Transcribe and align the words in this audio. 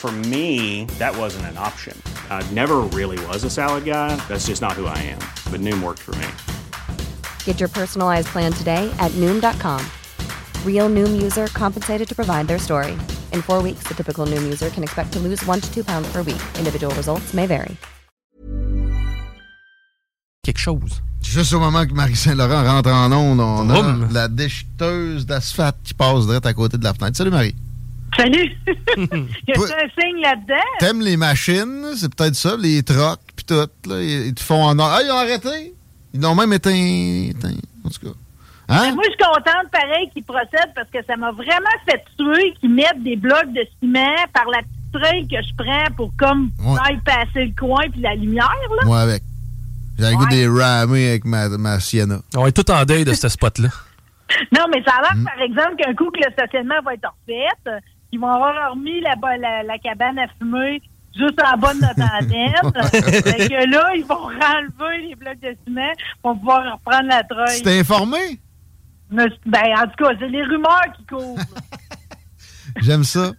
For 0.00 0.10
me, 0.32 0.86
that 0.98 1.14
wasn't 1.14 1.44
an 1.52 1.58
option. 1.58 1.94
I 2.30 2.42
never 2.52 2.78
really 2.98 3.18
was 3.26 3.44
a 3.44 3.50
salad 3.50 3.84
guy. 3.84 4.16
That's 4.28 4.46
just 4.46 4.62
not 4.62 4.72
who 4.72 4.86
I 4.86 4.96
am. 4.96 5.20
But 5.52 5.60
Noom 5.60 5.82
worked 5.82 6.00
for 6.00 6.12
me. 6.16 6.26
Get 7.44 7.60
your 7.60 7.68
personalized 7.68 8.28
plan 8.28 8.50
today 8.50 8.90
at 8.98 9.12
Noom.com. 9.20 9.84
Real 10.64 10.88
Noom 10.88 11.20
user 11.20 11.48
compensated 11.48 12.08
to 12.08 12.14
provide 12.14 12.48
their 12.48 12.58
story. 12.58 12.92
In 13.34 13.42
four 13.42 13.62
weeks, 13.62 13.84
the 13.86 13.94
typical 13.94 14.24
Noom 14.24 14.42
user 14.42 14.70
can 14.70 14.82
expect 14.82 15.12
to 15.12 15.18
lose 15.18 15.44
one 15.44 15.60
to 15.60 15.70
two 15.70 15.84
pounds 15.84 16.10
per 16.10 16.22
week. 16.22 16.40
Individual 16.58 16.94
results 16.94 17.34
may 17.34 17.46
vary. 17.46 17.76
Quelque 20.42 20.58
chose. 20.58 21.02
Juste 21.20 21.52
au 21.52 21.60
moment 21.60 21.86
que 21.86 21.92
Marie-Saint-Laurent 21.92 22.64
rentre 22.64 22.90
en 22.90 23.12
onde, 23.12 23.40
on 23.40 23.68
a 23.68 24.08
la 24.10 24.28
déchiteuse 24.28 25.26
d'asphalte 25.26 25.76
qui 25.84 25.92
passe 25.92 26.24
direct 26.24 26.46
à 26.46 26.54
côté 26.54 26.78
de 26.78 26.84
la 26.84 26.94
fenêtre. 26.94 27.18
Salut 27.18 27.30
Marie. 27.30 27.54
Salut! 28.20 28.52
y 29.48 29.52
a 29.52 29.56
un 29.56 29.88
signe 29.98 30.20
là-dedans? 30.20 30.54
T'aimes 30.78 31.00
les 31.00 31.16
machines, 31.16 31.86
c'est 31.96 32.14
peut-être 32.14 32.34
ça, 32.34 32.54
les 32.58 32.82
trocs, 32.82 33.18
puis 33.34 33.46
tout. 33.46 33.54
Là, 33.88 34.02
ils 34.02 34.34
te 34.34 34.42
font 34.42 34.62
en 34.62 34.78
or. 34.78 34.90
Ah, 34.92 35.00
ils 35.02 35.10
ont 35.10 35.16
arrêté! 35.16 35.72
Ils 36.12 36.20
l'ont 36.20 36.34
même 36.34 36.52
éteint, 36.52 36.70
éteint. 36.70 37.56
En 37.82 37.88
tout 37.88 38.06
cas. 38.06 38.14
Hein? 38.68 38.92
Moi, 38.94 39.04
je 39.06 39.10
suis 39.10 39.18
contente, 39.18 39.70
pareil, 39.72 40.10
qu'ils 40.12 40.24
procèdent 40.24 40.74
parce 40.74 40.90
que 40.90 40.98
ça 41.06 41.16
m'a 41.16 41.32
vraiment 41.32 41.76
fait 41.88 42.04
tuer 42.18 42.52
qu'ils 42.60 42.74
mettent 42.74 43.02
des 43.02 43.16
blocs 43.16 43.52
de 43.54 43.66
ciment 43.80 44.14
par 44.34 44.44
la 44.50 44.58
petite 44.58 44.92
trail 44.92 45.26
que 45.26 45.36
je 45.42 45.54
prends 45.56 45.94
pour 45.96 46.12
comme 46.18 46.50
ouais. 46.62 46.98
passer 47.02 47.46
le 47.46 47.52
coin 47.58 47.88
puis 47.90 48.02
la 48.02 48.16
lumière. 48.16 48.50
Là. 48.76 48.84
Moi, 48.84 49.00
avec. 49.00 49.22
J'ai 49.98 50.10
le 50.10 50.16
goût 50.16 50.26
des 50.26 50.46
ramer 50.46 51.08
avec 51.08 51.24
ma, 51.24 51.48
ma 51.48 51.80
Sienna. 51.80 52.20
On 52.36 52.46
est 52.46 52.52
tout 52.52 52.70
en 52.70 52.84
deuil 52.84 53.04
de 53.04 53.14
ce 53.14 53.30
spot-là. 53.30 53.70
non, 54.56 54.66
mais 54.70 54.82
ça 54.84 54.94
a 54.96 55.02
l'air, 55.02 55.16
mm. 55.16 55.24
par 55.24 55.42
exemple, 55.42 55.76
qu'un 55.76 55.94
coup 55.94 56.10
que 56.10 56.20
le 56.24 56.32
stationnement 56.32 56.80
va 56.84 56.94
être 56.94 57.12
refait, 57.26 57.80
ils 58.12 58.20
vont 58.20 58.28
avoir 58.28 58.72
remis 58.72 59.00
la, 59.00 59.14
la, 59.38 59.62
la 59.62 59.78
cabane 59.78 60.18
à 60.18 60.26
fumer 60.38 60.82
juste 61.16 61.40
en 61.42 61.58
bas 61.58 61.74
de 61.74 61.80
notre 61.80 62.02
antenne. 62.02 63.22
fait 63.22 63.48
que 63.48 63.70
là, 63.70 63.90
ils 63.96 64.04
vont 64.04 64.26
renlever 64.26 65.08
les 65.08 65.14
blocs 65.14 65.40
de 65.40 65.56
ciment 65.64 65.92
pour 66.22 66.38
pouvoir 66.38 66.74
reprendre 66.74 67.08
la 67.08 67.22
treuille. 67.24 67.58
Tu 67.58 67.62
t'es 67.62 67.80
informé? 67.80 68.40
ben, 69.10 69.28
en 69.76 69.86
tout 69.86 70.04
cas, 70.04 70.12
c'est 70.18 70.28
les 70.28 70.44
rumeurs 70.44 70.86
qui 70.96 71.04
courent. 71.04 71.38
J'aime 72.80 73.04
ça. 73.04 73.32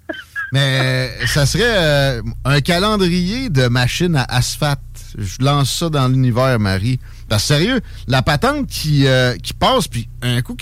Mais 0.52 1.10
ça 1.28 1.46
serait 1.46 1.64
euh, 1.64 2.22
un 2.44 2.60
calendrier 2.60 3.50
de 3.50 3.68
machines 3.68 4.18
à 4.18 4.24
asphalte. 4.24 4.82
Je 5.18 5.38
lance 5.44 5.72
ça 5.72 5.90
dans 5.90 6.10
l'univers, 6.10 6.60
Marie. 6.60 7.00
Parce 7.30 7.44
que 7.44 7.48
sérieux, 7.56 7.80
la 8.08 8.22
patente 8.22 8.68
qui, 8.68 9.08
euh, 9.08 9.36
qui 9.38 9.54
passe, 9.54 9.88
puis 9.88 10.10
un 10.22 10.42
coup 10.42 10.58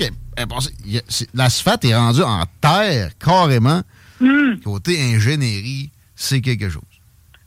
l'asphalte 1.34 1.86
est 1.86 1.96
rendu 1.96 2.22
en 2.22 2.44
terre, 2.62 3.12
carrément. 3.18 3.82
Hmm. 4.20 4.58
Côté 4.64 5.00
ingénierie, 5.02 5.92
c'est 6.16 6.42
quelque 6.42 6.70
chose. 6.70 6.84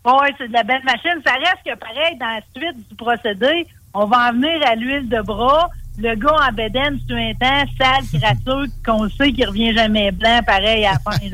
Oui, 0.05 0.27
c'est 0.39 0.48
de 0.48 0.53
la 0.53 0.65
belle 0.65 0.83
machine. 0.84 1.20
Ça 1.25 1.34
reste 1.34 1.62
que 1.65 1.78
pareil, 1.78 2.19
dans 2.19 2.27
la 2.27 2.41
suite 2.56 2.77
du 2.89 2.97
procédé, 2.97 3.69
on 3.95 4.06
va 4.06 4.31
en 4.31 4.33
venir 4.33 4.61
à 4.67 4.75
l'huile 4.75 5.09
de 5.09 5.20
bras. 5.20 5.70
Le 5.98 6.15
gars 6.15 6.48
en 6.48 6.53
bédaine 6.53 6.98
sur 7.06 7.17
un 7.17 7.34
temps, 7.34 7.65
sale, 7.78 8.05
créature, 8.12 8.65
qu'on 8.87 9.09
sait 9.11 9.33
qu'il 9.33 9.47
revient 9.47 9.75
jamais 9.75 10.10
blanc, 10.10 10.41
pareil 10.47 10.87
à 10.87 10.93
la 10.93 10.99
fin. 10.99 11.19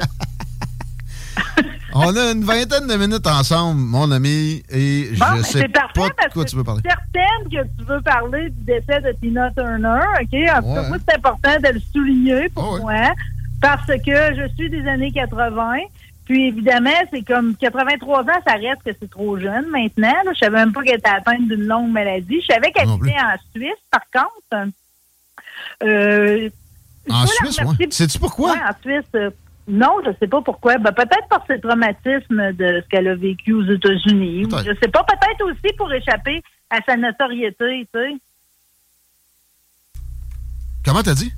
on 1.94 2.16
a 2.16 2.32
une 2.32 2.42
vingtaine 2.44 2.88
de 2.88 2.96
minutes 2.96 3.26
ensemble, 3.26 3.80
mon 3.80 4.10
ami, 4.10 4.62
et 4.68 5.10
je 5.12 5.42
sais 5.42 5.68
pas 5.68 5.88
de 5.94 6.32
quoi 6.32 6.44
tu 6.44 6.56
veux 6.56 6.64
parler. 6.64 6.82
certaine 6.84 7.48
que 7.50 7.62
tu 7.78 7.84
veux 7.84 8.00
parler 8.00 8.50
du 8.50 8.64
décès 8.64 9.00
de 9.00 9.12
Tina 9.20 9.52
Turner, 9.52 10.00
OK? 10.20 10.34
En 10.56 10.62
tout 10.62 10.74
cas, 10.74 10.98
c'est 11.08 11.16
important 11.16 11.56
de 11.62 11.68
le 11.74 11.80
souligner 11.92 12.48
pour 12.48 12.72
oh, 12.74 12.78
moi, 12.82 13.12
parce 13.60 13.86
que 13.86 14.34
je 14.36 14.48
suis 14.56 14.70
des 14.70 14.86
années 14.88 15.12
80, 15.12 15.78
puis 16.28 16.48
évidemment, 16.48 16.90
c'est 17.10 17.22
comme 17.22 17.56
83 17.56 18.20
ans, 18.20 18.42
ça 18.46 18.54
reste 18.54 18.82
que 18.84 18.90
c'est 19.00 19.10
trop 19.10 19.38
jeune 19.38 19.66
maintenant. 19.70 20.12
Là. 20.24 20.32
Je 20.34 20.38
savais 20.40 20.58
même 20.58 20.72
pas 20.72 20.82
qu'elle 20.82 20.98
était 20.98 21.08
atteinte 21.08 21.48
d'une 21.48 21.64
longue 21.64 21.90
maladie. 21.90 22.40
Je 22.42 22.52
savais 22.52 22.70
qu'elle 22.70 22.88
était 22.88 23.16
en 23.18 23.36
Suisse, 23.54 23.80
par 23.90 24.02
contre. 24.12 24.68
Euh, 25.82 26.50
en 27.08 27.26
Suisse, 27.26 27.58
oui. 27.64 27.86
Sais-tu 27.90 28.18
pourquoi? 28.18 28.52
Oui, 28.52 28.58
en 28.58 28.82
Suisse. 28.82 29.08
Euh, 29.14 29.30
non, 29.68 29.96
je 30.04 30.10
sais 30.20 30.28
pas 30.28 30.42
pourquoi. 30.42 30.76
Ben, 30.76 30.92
peut-être 30.92 31.28
par 31.30 31.44
ce 31.48 31.54
traumatisme 31.54 32.52
de 32.52 32.82
ce 32.82 32.88
qu'elle 32.90 33.08
a 33.08 33.14
vécu 33.14 33.54
aux 33.54 33.64
États-Unis. 33.64 34.48
Je 34.50 34.72
sais 34.82 34.88
pas. 34.88 35.04
Peut-être 35.04 35.44
aussi 35.50 35.74
pour 35.78 35.90
échapper 35.92 36.42
à 36.68 36.80
sa 36.86 36.96
notoriété, 36.96 37.88
tu 37.92 38.00
sais. 38.00 38.16
Comment 40.84 41.02
t'as 41.02 41.14
dit? 41.14 41.32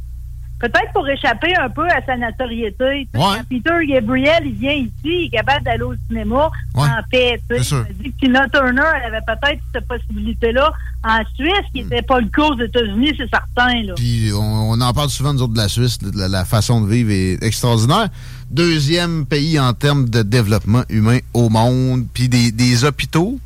Peut-être 0.60 0.92
pour 0.92 1.08
échapper 1.08 1.54
un 1.56 1.70
peu 1.70 1.88
à 1.88 2.04
sa 2.04 2.16
notoriété. 2.16 3.08
Ouais. 3.14 3.42
Peter 3.48 3.86
Gabriel, 3.88 4.42
il 4.44 4.54
vient 4.54 4.72
ici, 4.72 4.92
il 5.04 5.26
est 5.26 5.30
capable 5.30 5.64
d'aller 5.64 5.82
au 5.82 5.94
cinéma 6.08 6.50
ouais. 6.74 6.82
en 6.82 7.02
paix. 7.10 7.40
Dit 7.50 8.12
que 8.12 8.18
Tina 8.20 8.46
Turner, 8.48 8.82
elle 8.96 9.14
avait 9.14 9.24
peut-être 9.26 9.60
cette 9.74 9.88
possibilité-là 9.88 10.70
en 11.02 11.20
Suisse, 11.34 11.66
qui 11.74 11.82
n'était 11.82 12.02
pas 12.02 12.20
le 12.20 12.28
cas 12.28 12.42
aux 12.42 12.60
États-Unis, 12.60 13.14
c'est 13.16 13.30
certain. 13.30 13.82
Là. 13.82 13.94
Puis 13.96 14.30
on, 14.34 14.70
on, 14.72 14.80
en 14.80 14.92
parle 14.92 15.08
souvent, 15.08 15.32
nous 15.32 15.42
autres, 15.42 15.54
de 15.54 15.58
la 15.58 15.68
Suisse. 15.68 15.98
La, 16.14 16.28
la 16.28 16.44
façon 16.44 16.82
de 16.82 16.90
vivre 16.90 17.10
est 17.10 17.42
extraordinaire. 17.42 18.08
Deuxième 18.50 19.24
pays 19.26 19.58
en 19.58 19.72
termes 19.72 20.08
de 20.08 20.22
développement 20.22 20.82
humain 20.90 21.18
au 21.32 21.48
monde. 21.48 22.06
Puis 22.12 22.28
des, 22.28 22.52
des 22.52 22.84
hôpitaux 22.84 23.38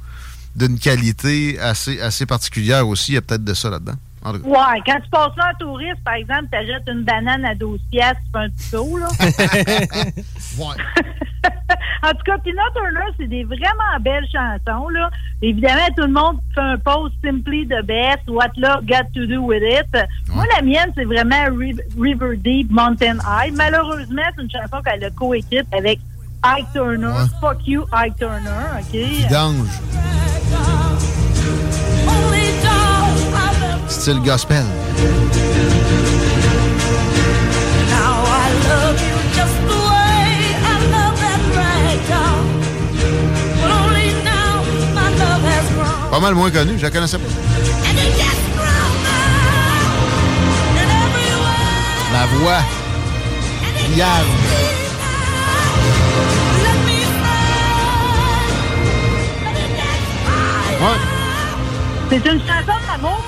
d'une 0.57 0.79
qualité 0.79 1.59
assez, 1.61 2.01
assez 2.01 2.27
particulière 2.27 2.89
aussi. 2.89 3.13
Il 3.13 3.15
y 3.15 3.19
a 3.19 3.23
peut-être 3.23 3.45
de 3.45 3.55
ça 3.55 3.71
là-dedans. 3.71 3.95
Ouais, 4.25 4.81
quand 4.87 5.01
tu 5.01 5.11
passes 5.11 5.37
là 5.37 5.53
en 5.53 5.59
touriste, 5.59 6.03
par 6.05 6.15
exemple, 6.15 6.47
tu 6.51 6.59
achètes 6.59 6.89
une 6.89 7.03
banane 7.03 7.45
à 7.45 7.55
12 7.55 7.79
piastres, 7.91 8.21
tu 8.25 8.31
fais 8.33 8.39
un 8.39 8.49
petit 8.49 8.65
saut, 8.65 8.97
là. 8.97 9.09
ouais. 9.21 10.77
en 12.03 12.11
tout 12.11 12.25
cas, 12.25 12.39
Tina 12.39 12.63
Turner, 12.75 13.13
c'est 13.19 13.27
des 13.27 13.45
vraiment 13.45 14.01
belles 14.01 14.27
chansons, 14.33 14.89
là. 14.89 15.11
Évidemment, 15.43 15.87
tout 15.95 16.05
le 16.05 16.13
monde 16.13 16.39
fait 16.55 16.61
un 16.61 16.79
post 16.79 17.15
Simply 17.23 17.67
the 17.67 17.85
Best, 17.85 18.23
What 18.29 18.53
Love 18.57 18.87
Got 18.87 19.13
to 19.15 19.27
Do 19.27 19.43
with 19.43 19.63
It. 19.63 19.87
Ouais. 19.93 20.07
Moi, 20.35 20.45
la 20.57 20.63
mienne, 20.63 20.91
c'est 20.95 21.05
vraiment 21.05 21.45
River 22.01 22.37
Deep, 22.39 22.71
Mountain 22.71 23.19
High. 23.19 23.53
Malheureusement, 23.55 24.23
c'est 24.35 24.43
une 24.43 24.51
chanson 24.51 24.83
qu'elle 24.83 25.05
a 25.05 25.11
coécrite 25.11 25.67
avec 25.73 26.01
Ike 26.43 26.73
Turner. 26.73 27.07
Ouais. 27.07 27.29
Fuck 27.41 27.67
you, 27.67 27.85
Ike 27.93 28.17
Turner, 28.17 28.81
OK? 28.81 28.93
Vidange. 28.93 30.14
Style 34.05 34.21
gospel. 34.21 34.63
Pas 46.11 46.21
mal 46.21 46.35
moins 46.35 46.51
connu, 46.51 46.77
je 46.77 46.83
la 46.83 46.91
connaissais 46.91 47.17
pas. 47.17 47.25
La 52.13 52.27
voix. 52.27 52.61
Liard. 53.97 54.21
Ouais. 60.83 61.15
C'est 62.11 62.17
une 62.17 62.41
chanson 62.41 62.79
d'amour. 62.87 63.25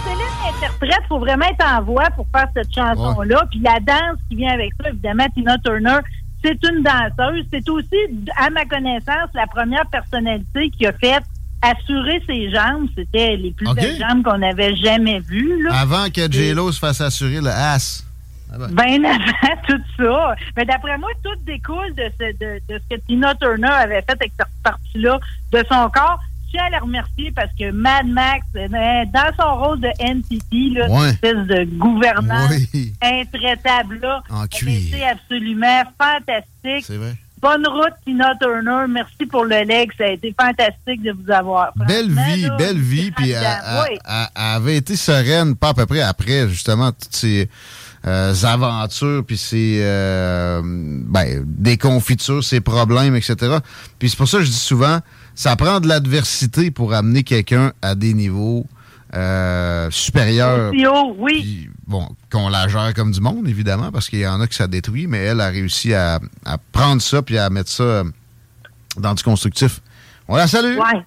Céline 0.79 0.93
interprète, 0.93 1.09
faut 1.09 1.19
vraiment 1.19 1.47
être 1.47 1.65
en 1.65 1.83
voix 1.83 2.11
pour 2.11 2.27
faire 2.35 2.49
cette 2.55 2.75
chanson-là. 2.75 3.47
Puis 3.51 3.61
la 3.61 3.79
danse 3.81 4.19
qui 4.29 4.37
vient 4.37 4.53
avec 4.53 4.73
ça, 4.81 4.91
évidemment, 4.91 5.27
Tina 5.35 5.57
Turner, 5.59 5.99
c'est 6.43 6.59
une 6.65 6.83
danseuse. 6.83 7.45
C'est 7.53 7.69
aussi, 7.69 7.97
à 8.37 8.51
ma 8.51 8.65
connaissance, 8.65 9.31
la 9.35 9.47
première 9.47 9.87
personnalité 9.87 10.71
qui 10.71 10.87
a 10.87 10.93
fait 10.93 11.23
assurer 11.63 12.23
ses 12.27 12.51
jambes. 12.51 12.89
C'était 12.97 13.37
les 13.37 13.51
plus 13.53 13.73
belles 13.75 13.99
jambes 13.99 14.23
qu'on 14.23 14.43
avait 14.43 14.77
jamais 14.77 15.21
vues. 15.21 15.63
Là. 15.63 15.81
Avant 15.81 16.09
que 16.11 16.31
J-Lo 16.31 16.73
se 16.73 16.79
fasse 16.79 17.01
assurer 17.01 17.41
le 17.41 17.49
ass. 17.49 18.05
Ah 18.53 18.59
ben. 18.59 18.69
Ben 18.71 19.05
avant 19.07 19.63
tout 19.67 19.83
ça. 19.97 20.35
Mais 20.57 20.65
d'après 20.65 20.97
moi, 20.99 21.11
tout 21.25 21.35
découle 21.45 21.95
de 21.97 22.05
ce, 22.21 22.33
de, 22.39 22.61
de 22.69 22.81
ce 22.81 22.97
que 22.97 23.01
Tina 23.07 23.35
Turner 23.35 23.69
avait 23.69 24.03
fait 24.03 24.13
avec 24.13 24.33
cette 24.39 24.47
partie-là 24.63 25.19
de 25.53 25.65
son 25.69 25.89
corps. 25.91 26.21
Tiens 26.57 26.65
à 26.69 26.71
la 26.71 26.79
remercier 26.79 27.33
parce 27.37 27.51
que 27.59 27.71
Mad 27.71 28.07
Max, 28.07 28.47
euh, 28.57 28.67
dans 29.13 29.31
son 29.39 29.57
rôle 29.63 29.81
de 29.81 29.89
NCT, 30.01 30.71
là, 30.79 30.89
Ouais. 30.89 31.11
espèce 31.11 31.47
de 31.47 31.65
gouvernant 31.77 32.49
Oui. 32.51 32.95
intraitable 33.03 33.99
là, 34.01 34.23
était 34.53 35.05
absolument 35.05 35.83
fantastique. 36.01 36.85
C'est 36.87 36.97
vrai. 36.97 37.15
bonne 37.43 37.67
route, 37.67 37.93
Tina 38.07 38.33
Turner. 38.41 38.87
Merci 38.89 39.27
pour 39.31 39.45
le 39.45 39.65
leg. 39.65 39.91
Ça 39.99 40.05
a 40.05 40.09
été 40.13 40.35
fantastique 40.41 41.03
de 41.03 41.13
vous 41.13 41.31
avoir. 41.31 41.73
Belle 41.77 42.11
vie, 42.11 42.43
là, 42.47 42.57
belle 42.57 42.81
vie. 42.81 43.11
Puis 43.11 43.33
elle, 43.33 43.47
oui. 43.91 43.99
avait 44.35 44.77
été 44.79 44.97
sereine, 44.97 45.55
pas 45.57 45.69
à 45.69 45.75
peu 45.75 45.85
près 45.85 46.01
après, 46.01 46.49
justement, 46.49 46.91
toutes 46.91 47.15
ces 47.15 47.51
euh, 48.07 48.35
aventures, 48.45 49.23
puis 49.27 49.37
ces 49.37 49.81
euh, 49.83 50.63
ben, 50.65 51.45
déconfitures, 51.45 52.43
ces 52.43 52.61
problèmes, 52.61 53.15
etc. 53.15 53.59
Puis 53.99 54.09
c'est 54.09 54.17
pour 54.17 54.29
ça 54.29 54.39
que 54.39 54.45
je 54.45 54.51
dis 54.51 54.57
souvent, 54.57 55.01
ça 55.37 55.55
prend 55.55 55.79
de 55.81 55.87
l'adversité 55.87 56.73
pour 56.73 56.95
amener 56.95 57.23
quelqu'un 57.23 57.73
à 57.83 57.95
des 57.95 58.15
niveaux 58.15 58.67
euh, 59.15 59.89
supérieurs. 59.91 60.71
Aussi 60.71 60.87
haut, 60.87 61.15
oui. 61.19 61.41
Puis, 61.43 61.71
bon, 61.87 62.09
qu'on 62.33 62.49
la 62.49 62.67
gère 62.67 62.93
comme 62.95 63.13
du 63.13 63.21
monde, 63.21 63.47
évidemment, 63.47 63.93
parce 63.93 64.09
qu'il 64.09 64.19
y 64.19 64.27
en 64.27 64.41
a 64.41 64.47
que 64.47 64.55
ça 64.55 64.67
détruit, 64.67 65.07
mais 65.07 65.19
elle 65.19 65.41
a 65.41 65.49
réussi 65.49 65.95
à, 65.95 66.19
à 66.45 66.59
prendre 66.59 67.01
ça 67.01 67.23
puis 67.23 67.39
à 67.39 67.49
mettre 67.51 67.71
ça 67.71 68.03
dans 68.97 69.15
du 69.15 69.23
constructif. 69.23 69.81
On 70.27 70.37
la 70.37 70.49
salue! 70.49 70.79
Ouais. 70.79 71.05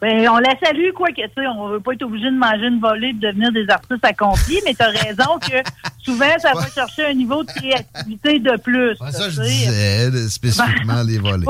Ben, 0.00 0.26
on 0.30 0.38
la 0.38 0.54
salue, 0.62 0.92
quoi 0.94 1.08
que, 1.08 1.20
tu 1.20 1.28
sais, 1.36 1.46
on 1.46 1.68
veut 1.68 1.80
pas 1.80 1.92
être 1.92 2.02
obligé 2.02 2.26
de 2.30 2.36
manger 2.36 2.68
une 2.68 2.80
volée 2.80 3.08
et 3.08 3.12
de 3.12 3.20
devenir 3.20 3.52
des 3.52 3.68
artistes 3.68 4.02
accomplis, 4.02 4.58
mais 4.64 4.72
tu 4.72 4.82
as 4.82 4.88
raison 4.88 5.38
que 5.38 5.56
souvent, 6.02 6.38
ça 6.38 6.52
va 6.54 6.66
chercher 6.68 7.06
un 7.06 7.12
niveau 7.12 7.44
de 7.44 7.50
créativité 7.50 8.38
de 8.38 8.58
plus. 8.62 8.98
Ouais, 8.98 9.12
ça, 9.12 9.28
je 9.28 9.42
sais. 9.42 9.42
disais, 9.42 10.28
spécifiquement 10.30 11.02
les 11.06 11.18
volets. 11.18 11.46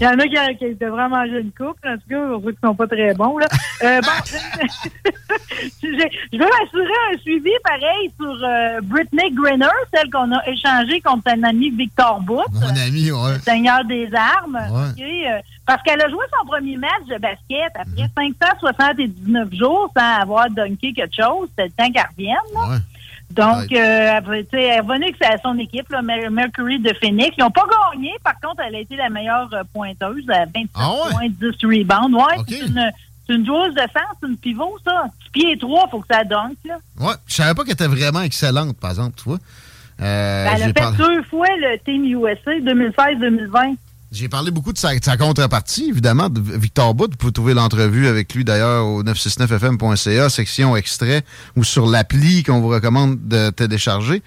Il 0.00 0.04
y 0.04 0.06
en 0.06 0.18
a 0.18 0.26
qui, 0.26 0.56
qui 0.58 0.74
devraient 0.74 1.08
manger 1.08 1.40
une 1.40 1.52
coupe, 1.52 1.76
en 1.84 1.94
tout 1.94 2.08
cas, 2.08 2.18
on 2.18 2.38
voit 2.38 2.52
qu'ils 2.52 2.60
sont 2.64 2.74
pas 2.74 2.86
très 2.86 3.14
bons. 3.14 3.38
Là. 3.38 3.46
Euh, 3.82 4.00
bon, 4.00 4.10
je, 5.82 6.36
veux 6.38 6.38
m'assurer 6.38 6.98
un 7.12 7.18
suivi 7.18 7.50
pareil 7.62 8.10
sur 8.18 8.34
euh, 8.42 8.80
Brittany 8.82 9.30
Griner, 9.32 9.66
celle 9.94 10.10
qu'on 10.10 10.32
a 10.32 10.48
échangée 10.48 11.00
contre 11.00 11.28
un 11.30 11.42
ami 11.44 11.70
Victor 11.70 12.20
Booth, 12.20 12.52
Mon 12.54 12.68
ami, 12.68 13.10
ouais. 13.10 13.38
Seigneur 13.44 13.84
des 13.84 14.08
armes. 14.14 14.58
Ouais. 14.70 15.04
euh, 15.28 15.40
parce 15.66 15.82
qu'elle 15.82 16.00
a 16.00 16.08
joué 16.08 16.24
son 16.38 16.46
premier 16.46 16.76
match 16.76 17.04
de 17.08 17.18
basket 17.18 17.72
après 17.74 18.32
579 18.60 19.54
jours 19.54 19.90
sans 19.96 20.20
avoir 20.22 20.50
dunké 20.50 20.92
quelque 20.92 21.14
chose. 21.14 21.48
C'était 21.50 21.64
le 21.64 21.70
temps 21.70 21.92
qu'elle 21.92 22.08
revienne. 22.10 22.36
là. 22.54 22.68
Ouais. 22.70 22.78
Donc, 23.34 23.72
euh, 23.72 23.76
elle, 24.16 24.24
va- 24.24 24.42
tu 24.42 24.48
sais, 24.50 24.62
elle 24.62 24.76
est 24.76 24.80
revenue 24.80 25.04
avec 25.04 25.16
sa- 25.22 25.38
son 25.42 25.58
équipe, 25.58 25.88
là, 25.90 26.02
Mer- 26.02 26.30
Mercury 26.30 26.78
de 26.78 26.92
Phoenix. 27.00 27.34
Ils 27.36 27.42
n'ont 27.42 27.50
pas 27.50 27.64
gagné. 27.92 28.12
Par 28.22 28.38
contre, 28.40 28.62
elle 28.66 28.74
a 28.76 28.78
été 28.80 28.96
la 28.96 29.08
meilleure 29.10 29.48
euh, 29.52 29.62
pointeuse 29.72 30.28
à 30.30 30.44
27 30.46 30.68
Ah 30.74 30.90
ouais? 30.90 31.10
points, 31.10 31.28
10 31.28 31.66
rebounds. 31.66 32.14
Ouais, 32.14 32.36
c'est 32.48 32.60
une, 32.66 32.90
c'est 33.26 33.34
une 33.34 33.46
joueuse 33.46 33.74
de 33.74 33.80
centre, 33.80 34.16
c'est 34.22 34.28
une 34.28 34.36
pivot, 34.36 34.76
ça. 34.84 35.04
6 35.24 35.30
pieds 35.30 35.58
3, 35.58 35.84
il 35.86 35.90
faut 35.90 36.00
que 36.00 36.06
ça 36.14 36.24
dunk. 36.24 36.56
Là. 36.64 36.76
Ouais, 37.00 37.14
je 37.26 37.34
savais 37.34 37.54
pas 37.54 37.64
qu'elle 37.64 37.72
était 37.72 37.86
vraiment 37.86 38.20
excellente, 38.22 38.76
par 38.78 38.90
exemple, 38.90 39.16
tu 39.16 39.24
vois. 39.28 39.38
Euh, 40.02 40.44
Ben, 40.46 40.52
elle 40.56 40.62
a 40.62 40.66
fait 40.66 40.96
deux 40.96 41.22
fois 41.24 41.46
le 41.56 41.78
Team 41.84 42.04
USA 42.04 42.58
2016-2020. 42.60 43.76
J'ai 44.14 44.28
parlé 44.28 44.52
beaucoup 44.52 44.72
de 44.72 44.78
sa, 44.78 44.94
de 44.96 45.02
sa 45.04 45.16
contrepartie, 45.16 45.88
évidemment, 45.90 46.28
de 46.28 46.40
Victor 46.40 46.94
Bout. 46.94 47.10
Vous 47.10 47.16
pouvez 47.16 47.32
trouver 47.32 47.52
l'entrevue 47.52 48.06
avec 48.06 48.32
lui, 48.32 48.44
d'ailleurs, 48.44 48.86
au 48.86 49.02
969fm.ca, 49.02 50.28
section 50.28 50.76
extrait, 50.76 51.22
ou 51.56 51.64
sur 51.64 51.86
l'appli 51.86 52.44
qu'on 52.44 52.60
vous 52.60 52.68
recommande 52.68 53.18
de 53.26 53.50
télécharger. 53.50 54.22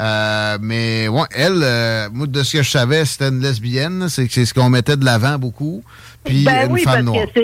Euh, 0.00 0.58
mais, 0.60 1.06
ouais, 1.06 1.26
elle, 1.30 1.60
euh, 1.62 2.08
moi, 2.12 2.26
de 2.26 2.42
ce 2.42 2.56
que 2.56 2.62
je 2.64 2.70
savais, 2.70 3.04
c'était 3.04 3.28
une 3.28 3.40
lesbienne. 3.40 4.08
C'est 4.08 4.28
ce 4.28 4.52
qu'on 4.52 4.70
mettait 4.70 4.96
de 4.96 5.04
l'avant 5.04 5.38
beaucoup. 5.38 5.84
Puis, 6.24 6.42
ben 6.44 6.66
une 6.66 6.72
oui, 6.72 6.82
femme 6.82 6.94
parce 6.94 7.04
noire. 7.04 7.26
que 7.32 7.40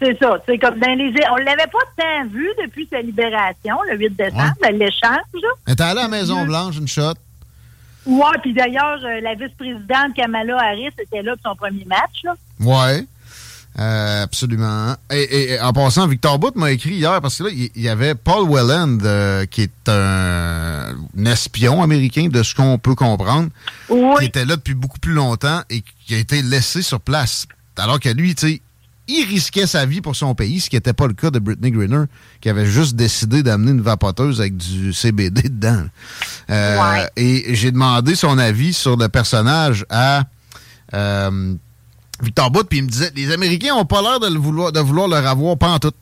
c'est 0.00 0.18
ça. 0.18 0.38
C'est 0.46 0.58
comme 0.58 0.78
dans 0.80 0.98
les. 0.98 1.14
On 1.30 1.36
l'avait 1.36 1.70
pas 1.70 1.78
tant 1.96 2.28
vu 2.28 2.48
depuis 2.62 2.88
sa 2.90 3.00
libération, 3.00 3.76
le 3.90 3.96
8 3.96 4.10
décembre, 4.16 4.52
l'échange. 4.72 5.00
là. 5.34 5.48
Elle 5.66 5.72
était 5.74 5.82
allée 5.84 6.00
à 6.00 6.02
la 6.02 6.08
Maison-Blanche, 6.08 6.76
une 6.78 6.88
shot. 6.88 7.14
Ouais, 8.06 8.38
puis 8.40 8.54
d'ailleurs, 8.54 8.98
euh, 9.04 9.20
la 9.20 9.34
vice-présidente 9.34 10.14
Kamala 10.14 10.56
Harris 10.58 10.90
était 11.02 11.22
là 11.22 11.34
pour 11.42 11.50
son 11.52 11.56
premier 11.56 11.84
match. 11.84 12.22
Là. 12.24 12.34
Ouais. 12.60 13.04
Euh, 13.78 14.22
absolument. 14.22 14.94
Et, 15.12 15.20
et- 15.20 15.50
et 15.54 15.60
en 15.60 15.72
passant, 15.74 16.06
Victor 16.06 16.38
Bout 16.38 16.54
m'a 16.56 16.70
écrit 16.70 16.94
hier 16.94 17.20
parce 17.20 17.36
que 17.38 17.44
là, 17.44 17.50
il 17.52 17.70
y 17.82 17.88
avait 17.90 18.14
Paul 18.14 18.48
Welland, 18.48 19.00
euh, 19.04 19.44
qui 19.44 19.62
est 19.62 19.88
un, 19.88 20.94
un 21.18 21.24
espion 21.26 21.82
américain, 21.82 22.28
de 22.28 22.42
ce 22.42 22.54
qu'on 22.54 22.78
peut 22.78 22.94
comprendre, 22.94 23.50
qui 23.88 23.92
Oui. 23.92 24.24
était 24.24 24.46
là 24.46 24.56
depuis 24.56 24.72
beaucoup 24.74 24.98
plus 24.98 25.12
longtemps 25.12 25.60
et 25.68 25.82
qui 26.06 26.14
a 26.14 26.18
été 26.18 26.40
laissé 26.40 26.80
sur 26.80 27.00
place. 27.00 27.46
Alors 27.76 28.00
que 28.00 28.08
lui, 28.08 28.34
tu 28.34 28.48
sais, 28.48 28.62
il 29.08 29.24
risquait 29.24 29.66
sa 29.66 29.86
vie 29.86 30.00
pour 30.00 30.16
son 30.16 30.34
pays, 30.34 30.60
ce 30.60 30.68
qui 30.70 30.76
n'était 30.76 30.92
pas 30.92 31.06
le 31.06 31.14
cas 31.14 31.30
de 31.30 31.38
Britney 31.38 31.70
Griner, 31.70 32.04
qui 32.40 32.48
avait 32.48 32.66
juste 32.66 32.96
décidé 32.96 33.42
d'amener 33.42 33.70
une 33.72 33.80
vapoteuse 33.80 34.40
avec 34.40 34.56
du 34.56 34.92
CBD 34.92 35.42
dedans. 35.48 35.84
Euh, 36.50 36.76
Ouais. 36.76 37.08
Et 37.16 37.54
j'ai 37.54 37.70
demandé 37.70 38.14
son 38.14 38.36
avis 38.38 38.72
sur 38.72 38.96
le 38.96 39.08
personnage 39.08 39.84
à 39.90 40.24
euh, 40.94 41.54
Victor 42.22 42.50
Bout, 42.50 42.64
puis 42.64 42.78
il 42.78 42.84
me 42.84 42.88
disait 42.88 43.10
les 43.14 43.32
Américains 43.32 43.74
ont 43.74 43.84
pas 43.84 44.02
l'air 44.02 44.20
de, 44.20 44.28
le 44.28 44.38
vouloir, 44.38 44.72
de 44.72 44.80
vouloir 44.80 45.08
leur 45.08 45.26
avoir 45.26 45.56
pas 45.56 45.68
en 45.70 45.78
tout. 45.78 45.92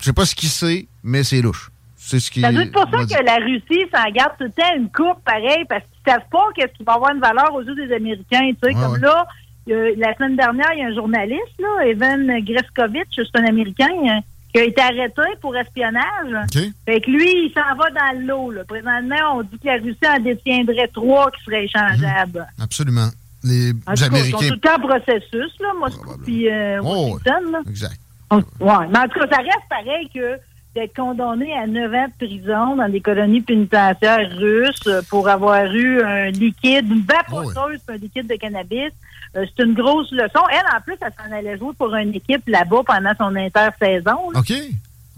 Je 0.00 0.06
sais 0.06 0.12
pas 0.12 0.26
ce 0.26 0.34
qu'il 0.34 0.48
sait, 0.48 0.86
mais 1.02 1.24
c'est 1.24 1.40
louche. 1.40 1.70
C'est 1.96 2.20
ce 2.20 2.30
qui 2.30 2.44
être 2.44 2.70
pour 2.72 2.86
ça 2.90 3.04
dit. 3.06 3.14
que 3.14 3.24
la 3.24 3.36
Russie 3.36 3.84
s'en 3.94 4.10
garde 4.12 4.32
tout 4.38 4.44
le 4.44 4.50
temps 4.50 4.76
une 4.76 4.90
coupe 4.90 5.24
pareil, 5.24 5.64
parce 5.68 5.82
qu'ils 5.84 6.12
savent 6.12 6.28
pas 6.30 6.44
qu'est-ce 6.54 6.76
qui 6.76 6.84
va 6.84 6.94
avoir 6.94 7.14
une 7.14 7.20
valeur 7.20 7.54
aux 7.54 7.62
yeux 7.62 7.74
des 7.74 7.94
Américains. 7.94 8.50
Tu 8.52 8.56
sais, 8.62 8.66
Ouais, 8.66 8.74
comme 8.74 8.92
ouais. 8.92 8.98
là, 9.00 9.26
la 9.66 10.14
semaine 10.14 10.36
dernière, 10.36 10.70
il 10.74 10.80
y 10.80 10.82
a 10.82 10.86
un 10.86 10.94
journaliste, 10.94 11.58
là, 11.58 11.86
Evan 11.86 12.26
Greskovitch, 12.44 13.16
c'est 13.16 13.40
un 13.40 13.44
Américain, 13.46 13.88
hein, 14.06 14.20
qui 14.52 14.60
a 14.60 14.64
été 14.64 14.80
arrêté 14.80 15.22
pour 15.40 15.56
espionnage. 15.56 16.32
OK. 16.32 16.62
Fait 16.86 17.00
que 17.00 17.10
lui, 17.10 17.46
il 17.46 17.52
s'en 17.52 17.74
va 17.76 17.90
dans 17.90 18.20
l'eau. 18.26 18.50
là. 18.50 18.62
Présentement, 18.64 19.16
on 19.36 19.42
dit 19.42 19.58
que 19.58 19.66
la 19.66 19.74
Russie 19.78 19.98
en 20.06 20.20
détiendrait 20.20 20.88
trois 20.88 21.30
qui 21.32 21.42
seraient 21.44 21.64
échangeables. 21.64 22.46
Absolument. 22.62 23.08
Les 23.42 23.72
En 23.72 23.74
tout 23.74 23.84
cas, 23.84 23.92
ils 23.94 23.98
sont 23.98 24.04
Américains. 24.06 24.38
tout 24.38 24.54
le 24.54 24.60
temps 24.60 24.76
en 24.76 24.86
processus, 24.88 25.52
là, 25.60 25.68
Moscou 25.78 26.18
puis 26.24 26.48
euh, 26.48 26.80
Oh, 26.82 27.18
Washington. 27.18 27.52
là. 27.52 27.60
Exact. 27.68 28.00
Ouais, 28.32 28.86
mais 28.90 28.98
en 28.98 29.08
tout 29.08 29.20
cas, 29.20 29.26
ça 29.30 29.38
reste 29.38 29.68
pareil 29.68 30.08
que 30.14 30.38
d'être 30.74 30.94
condamné 30.96 31.52
à 31.56 31.66
9 31.66 31.94
ans 31.94 32.06
de 32.20 32.26
prison 32.26 32.76
dans 32.76 32.88
des 32.88 33.00
colonies 33.00 33.40
pénitentiaires 33.40 34.28
russes 34.36 34.86
euh, 34.86 35.02
pour 35.08 35.28
avoir 35.28 35.64
eu 35.72 36.02
un 36.02 36.30
liquide, 36.30 36.88
une 36.90 37.02
vapoteuse, 37.04 37.80
un 37.88 37.96
liquide 37.96 38.26
de 38.26 38.34
cannabis. 38.34 38.90
Euh, 39.36 39.44
c'est 39.56 39.64
une 39.64 39.74
grosse 39.74 40.10
leçon. 40.12 40.40
Elle, 40.50 40.76
en 40.76 40.80
plus, 40.80 40.96
elle 41.00 41.12
s'en 41.16 41.32
allait 41.34 41.58
jouer 41.58 41.72
pour 41.78 41.94
une 41.94 42.14
équipe 42.14 42.42
là-bas 42.48 42.82
pendant 42.86 43.12
son 43.18 43.34
intersaison. 43.36 44.30
là. 44.32 44.40
OK. 44.40 44.52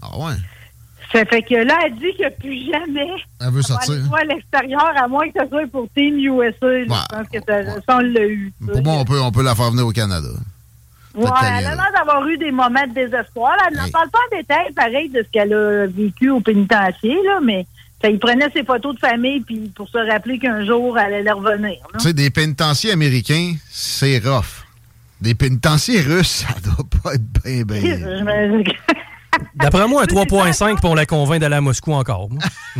Ah 0.01 0.17
ouais. 0.19 0.33
Ça 1.11 1.23
fait 1.25 1.41
que 1.41 1.55
là, 1.55 1.73
elle 1.85 1.95
dit 1.95 2.13
que 2.19 2.29
plus 2.37 2.69
jamais 2.69 3.09
Elle 3.39 3.51
veut 3.51 3.61
sortir. 3.61 3.95
jouer 4.05 4.19
à 4.21 4.25
l'extérieur, 4.25 4.91
à 5.01 5.07
moins 5.07 5.27
que 5.29 5.39
ce 5.41 5.47
soit 5.47 5.65
pour 5.71 5.87
Team 5.95 6.17
USA. 6.19 6.55
là. 6.61 6.71
Ouais, 6.71 6.85
je 6.87 7.15
pense 7.17 7.29
que 7.29 7.39
ça, 7.47 7.57
ouais. 7.59 7.81
ça, 7.87 7.95
on 7.97 7.99
l'a 7.99 8.25
eu. 8.27 8.51
Pour 8.73 8.83
moi, 8.83 8.93
on 8.95 9.05
peut, 9.05 9.19
on 9.21 9.31
peut 9.31 9.43
la 9.43 9.55
faire 9.55 9.71
venir 9.71 9.87
au 9.87 9.91
Canada. 9.91 10.27
Ouais, 11.17 11.29
elle 11.59 11.65
a 11.65 11.75
l'air 11.75 11.91
d'avoir 11.95 12.25
eu 12.27 12.37
des 12.37 12.51
moments 12.51 12.85
de 12.87 12.93
désespoir. 12.93 13.55
là. 13.57 13.63
Elle 13.69 13.77
n'en 13.77 13.85
Hey. 13.85 13.91
parle 13.91 14.09
pas 14.09 14.19
en 14.19 14.37
détail, 14.37 14.71
pareil, 14.73 15.09
de 15.09 15.23
ce 15.23 15.27
qu'elle 15.31 15.53
a 15.53 15.87
vécu 15.87 16.29
au 16.29 16.39
pénitencier, 16.41 17.17
là, 17.25 17.39
mais 17.43 17.65
ça, 18.01 18.09
il 18.09 18.19
prenait 18.19 18.49
ses 18.55 18.63
photos 18.63 18.93
de 18.95 18.99
famille 18.99 19.41
puis 19.41 19.71
pour 19.75 19.89
se 19.89 19.97
rappeler 19.97 20.37
qu'un 20.37 20.63
jour, 20.65 20.97
elle 20.99 21.15
allait 21.15 21.31
revenir. 21.31 21.77
Tu 21.93 21.99
sais, 21.99 22.13
des 22.13 22.29
pénitenciers 22.29 22.91
américains, 22.91 23.53
c'est 23.69 24.19
rough. 24.23 24.63
Des 25.19 25.33
pénitenciers 25.33 26.01
russes, 26.01 26.45
ça 26.47 26.53
doit 26.63 26.85
pas 27.03 27.15
être 27.15 27.25
bien, 27.43 27.63
bien. 27.63 27.97
D'après 29.55 29.87
moi, 29.87 30.03
un 30.03 30.05
3.5 30.05 30.79
pour 30.79 30.95
la 30.95 31.07
convaincre 31.07 31.41
d'aller 31.41 31.55
à 31.55 31.61
Moscou 31.61 31.93
encore. 31.93 32.29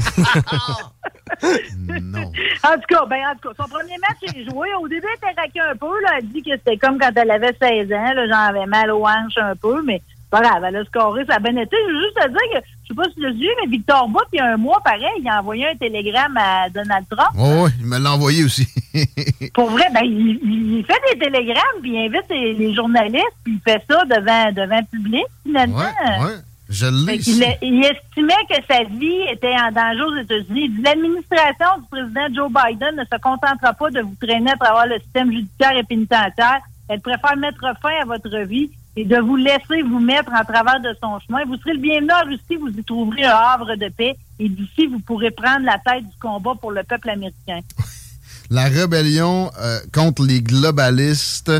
non. 2.01 2.31
En 2.63 2.75
tout 2.75 2.87
cas, 2.89 3.05
ben, 3.05 3.19
en 3.27 3.35
tout 3.35 3.49
cas, 3.49 3.63
son 3.63 3.69
premier 3.69 3.95
match 4.07 4.35
est 4.35 4.49
joué. 4.49 4.69
Au 4.81 4.87
début, 4.87 5.05
elle 5.07 5.29
était 5.31 5.41
raquée 5.41 5.61
un 5.61 5.75
peu. 5.75 6.01
Là. 6.01 6.15
Elle 6.19 6.27
dit 6.27 6.41
que 6.41 6.51
c'était 6.51 6.77
comme 6.77 6.97
quand 6.99 7.11
elle 7.15 7.31
avait 7.31 7.55
16 7.61 7.91
ans. 7.93 8.13
J'en 8.29 8.37
avais 8.37 8.65
mal 8.65 8.91
aux 8.91 9.05
hanches 9.05 9.37
un 9.37 9.55
peu, 9.55 9.81
mais 9.83 10.01
c'est 10.07 10.29
pas 10.29 10.41
grave. 10.41 10.63
Elle 10.67 10.75
a 10.77 10.85
scoré, 10.85 11.25
ça 11.25 11.35
a 11.35 11.39
bien 11.39 11.55
été. 11.57 11.75
Je 11.87 11.93
veux 11.93 12.01
juste 12.01 12.15
te 12.15 12.27
dire 12.27 12.39
que, 12.53 12.67
je 12.83 12.87
sais 12.89 12.95
pas 12.95 13.03
si 13.05 13.15
tu 13.15 13.21
l'as 13.21 13.31
vu, 13.31 13.47
mais 13.61 13.69
Victor 13.69 14.07
Bout, 14.09 14.19
il 14.33 14.37
y 14.37 14.39
a 14.39 14.53
un 14.53 14.57
mois, 14.57 14.81
pareil, 14.83 15.03
il 15.19 15.27
a 15.29 15.39
envoyé 15.39 15.67
un 15.67 15.75
télégramme 15.75 16.37
à 16.37 16.69
Donald 16.69 17.05
Trump. 17.09 17.29
Oh, 17.37 17.63
oui, 17.65 17.71
il 17.79 17.85
me 17.85 17.97
l'a 17.99 18.11
envoyé 18.13 18.43
aussi. 18.43 18.67
Pour 19.53 19.69
vrai, 19.69 19.85
ben, 19.93 20.01
il, 20.03 20.39
il 20.43 20.85
fait 20.85 20.99
des 21.13 21.19
télégrammes, 21.19 21.81
puis 21.81 21.91
il 21.93 22.05
invite 22.05 22.29
les, 22.29 22.53
les 22.53 22.73
journalistes, 22.73 23.25
puis 23.43 23.53
il 23.55 23.61
fait 23.71 23.83
ça 23.89 24.03
devant, 24.05 24.51
devant 24.51 24.79
le 24.79 24.97
public, 24.97 25.25
finalement. 25.43 25.77
ouais, 25.77 26.25
ouais. 26.25 26.37
Je 26.69 26.85
l'ai 26.85 27.57
il 27.61 27.85
estimait 27.85 28.33
que 28.49 28.55
sa 28.69 28.83
vie 28.83 29.21
était 29.31 29.55
en 29.55 29.71
danger 29.71 30.03
aux 30.03 30.17
États-Unis. 30.17 30.71
L'administration 30.83 31.79
du 31.79 31.87
président 31.89 32.27
Joe 32.35 32.51
Biden 32.51 32.95
ne 32.95 33.03
se 33.03 33.21
contentera 33.21 33.73
pas 33.73 33.89
de 33.89 34.01
vous 34.01 34.15
traîner 34.21 34.51
à 34.51 34.57
travers 34.57 34.87
le 34.87 34.99
système 35.01 35.31
judiciaire 35.31 35.77
et 35.77 35.83
pénitentiaire. 35.83 36.59
Elle 36.89 36.99
préfère 36.99 37.37
mettre 37.37 37.61
fin 37.81 38.01
à 38.01 38.05
votre 38.05 38.45
vie 38.45 38.69
et 38.97 39.05
de 39.05 39.17
vous 39.17 39.37
laisser 39.37 39.81
vous 39.83 39.99
mettre 39.99 40.31
en 40.31 40.43
travers 40.43 40.81
de 40.81 40.93
son 41.01 41.19
chemin. 41.19 41.45
Vous 41.45 41.57
serez 41.57 41.73
le 41.73 41.79
bienvenu 41.79 42.11
en 42.11 42.25
Russie, 42.25 42.57
vous 42.59 42.69
y 42.69 42.83
trouverez 42.83 43.25
un 43.25 43.35
havre 43.35 43.75
de 43.75 43.89
paix 43.89 44.15
et 44.39 44.49
d'ici, 44.49 44.87
vous 44.87 44.99
pourrez 44.99 45.31
prendre 45.31 45.65
la 45.65 45.79
tête 45.79 46.03
du 46.03 46.15
combat 46.19 46.53
pour 46.59 46.71
le 46.71 46.83
peuple 46.83 47.09
américain. 47.09 47.61
La 48.49 48.65
rébellion 48.65 49.51
euh, 49.59 49.79
contre 49.93 50.23
les 50.23 50.41
globalistes 50.41 51.51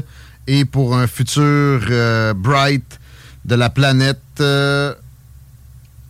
et 0.48 0.64
pour 0.64 0.96
un 0.96 1.06
futur 1.06 1.82
euh, 1.90 2.34
bright 2.34 2.98
de 3.48 3.56
la 3.56 3.70
planète. 3.70 4.20
euh, 4.40 4.94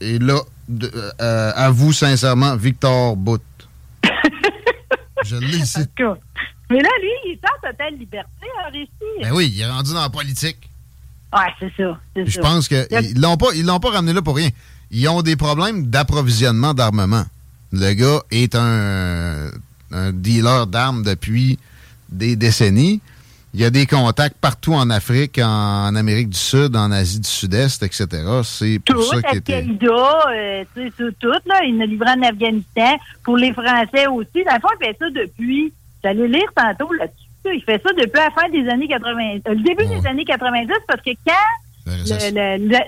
et 0.01 0.19
là, 0.19 0.39
de- 0.67 0.91
euh, 1.21 1.51
à 1.55 1.69
vous 1.71 1.93
sincèrement, 1.93 2.55
Victor 2.55 3.15
Bout. 3.15 3.41
Je 5.25 5.35
l'ai 5.37 5.57
ici. 5.57 5.79
Mais 6.69 6.79
là, 6.81 6.89
lui, 7.01 7.09
il 7.25 7.31
est 7.33 7.39
en 7.45 7.69
totale 7.71 7.95
liberté 7.97 8.45
en 8.65 8.71
Russie. 8.71 8.89
Ben 9.23 9.31
oui, 9.33 9.51
il 9.55 9.61
est 9.61 9.67
rendu 9.69 9.93
dans 9.93 10.01
la 10.01 10.09
politique. 10.09 10.69
Ouais, 11.33 11.51
c'est 11.59 11.71
ça. 11.77 11.99
Je 12.15 12.39
pense 12.39 12.67
qu'ils 12.67 13.19
l'ont 13.19 13.37
pas, 13.37 13.47
ils 13.55 13.65
l'ont 13.65 13.79
pas 13.79 13.91
ramené 13.91 14.13
là 14.13 14.21
pour 14.21 14.35
rien. 14.35 14.49
Ils 14.91 15.07
ont 15.09 15.21
des 15.21 15.35
problèmes 15.35 15.87
d'approvisionnement 15.87 16.73
d'armement. 16.73 17.25
Le 17.71 17.93
gars 17.93 18.21
est 18.31 18.55
un, 18.55 19.49
un 19.91 20.11
dealer 20.13 20.67
d'armes 20.67 21.03
depuis 21.03 21.57
des 22.09 22.35
décennies. 22.35 23.01
Il 23.53 23.61
y 23.61 23.65
a 23.65 23.69
des 23.69 23.85
contacts 23.85 24.37
partout 24.37 24.73
en 24.73 24.89
Afrique, 24.89 25.39
en, 25.41 25.95
Amérique 25.95 26.29
du 26.29 26.37
Sud, 26.37 26.75
en 26.75 26.91
Asie 26.91 27.19
du 27.19 27.27
Sud-Est, 27.27 27.81
etc. 27.81 28.07
C'est 28.43 28.79
pour 28.85 29.03
ça 29.03 29.21
qu'il 29.21 29.37
était... 29.37 29.63
Euh, 29.63 30.63
tout, 30.75 31.11
tout, 31.19 31.31
là. 31.45 31.63
Il 31.63 31.81
a 31.81 31.85
livré 31.85 32.09
en 32.09 32.21
Afghanistan. 32.23 32.97
Pour 33.23 33.37
les 33.37 33.53
Français 33.53 34.07
aussi. 34.07 34.43
Dans 34.43 34.53
le 34.53 34.59
fond, 34.59 34.67
il 34.79 34.85
fait 34.85 34.97
ça 34.99 35.09
depuis... 35.09 35.73
J'allais 36.03 36.27
lire 36.27 36.51
tantôt 36.55 36.91
là-dessus. 36.93 37.55
Il 37.55 37.63
fait 37.63 37.81
ça 37.81 37.89
depuis 37.93 38.11
la 38.13 38.29
fin 38.31 38.49
des 38.49 38.69
années 38.69 38.87
80... 38.87 39.39
Euh, 39.47 39.53
le 39.53 39.63
début 39.63 39.85
des 39.85 40.05
années 40.05 40.25
90, 40.25 40.69
parce 40.87 41.01
que 41.01 41.11
quand 41.25 41.33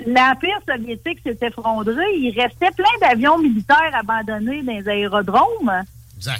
l'Empire 0.08 0.60
soviétique 0.68 1.20
s'est 1.24 1.38
effondré, 1.42 2.04
il 2.18 2.34
restait 2.38 2.72
plein 2.76 3.08
d'avions 3.08 3.38
militaires 3.40 3.94
abandonnés 3.94 4.62
dans 4.64 4.74
les 4.74 4.88
aérodromes. 4.90 5.84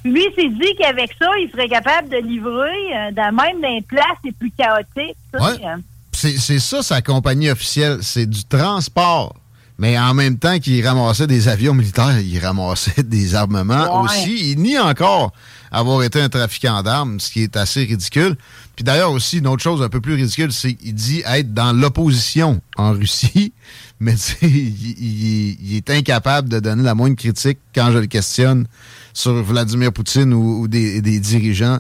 Lui, 0.04 0.26
s'est 0.36 0.50
dit 0.50 0.76
qu'avec 0.80 1.12
ça, 1.20 1.28
il 1.40 1.50
serait 1.52 1.70
capable 1.70 2.10
de 2.10 2.18
livrer 2.18 2.64
euh, 2.96 3.12
dans 3.12 3.34
même 3.34 3.62
dans 3.62 3.70
les 3.70 3.82
places 3.82 4.18
les 4.24 4.32
plus 4.32 4.52
chaotiques. 4.52 5.18
Hein. 5.34 5.80
C'est 6.12 6.60
ça 6.60 6.82
sa 6.84 7.02
compagnie 7.02 7.50
officielle, 7.50 8.00
c'est 8.02 8.26
du 8.26 8.44
transport. 8.44 9.36
Mais 9.78 9.98
en 9.98 10.14
même 10.14 10.38
temps 10.38 10.60
qu'il 10.60 10.86
ramassait 10.86 11.28
des 11.28 11.48
avions 11.48 11.74
militaires, 11.74 12.20
il 12.20 12.38
ramassait 12.40 13.04
des 13.04 13.34
armements 13.36 14.02
aussi. 14.02 14.52
Il 14.52 14.62
nie 14.62 14.78
encore 14.78 15.32
avoir 15.72 16.04
été 16.04 16.22
un 16.22 16.30
trafiquant 16.30 16.82
d'armes, 16.84 17.20
ce 17.20 17.32
qui 17.32 17.44
est 17.44 17.56
assez 17.58 17.84
ridicule. 17.84 18.36
Puis 18.76 18.84
d'ailleurs 18.84 19.12
aussi, 19.12 19.40
une 19.40 19.48
autre 19.48 19.62
chose 19.62 19.82
un 19.82 19.90
peu 19.90 20.02
plus 20.02 20.14
ridicule, 20.16 20.52
c'est 20.52 20.74
qu'il 20.74 20.94
dit 20.94 21.22
être 21.26 21.54
dans 21.54 21.74
l'opposition 21.74 22.62
en 22.78 22.92
Russie, 22.92 23.54
mais 24.00 24.16
il, 24.42 25.58
il, 25.62 25.76
est 25.76 25.90
incapable 25.90 26.50
de 26.50 26.60
donner 26.60 26.84
la 26.84 26.96
moindre 26.96 27.16
critique 27.16 27.60
quand 27.76 27.92
je 27.92 27.98
le 27.98 28.08
questionne 28.08 28.68
sur 29.14 29.34
Vladimir 29.44 29.92
Poutine 29.92 30.34
ou, 30.34 30.68
des, 30.68 31.02
dirigeants 31.20 31.80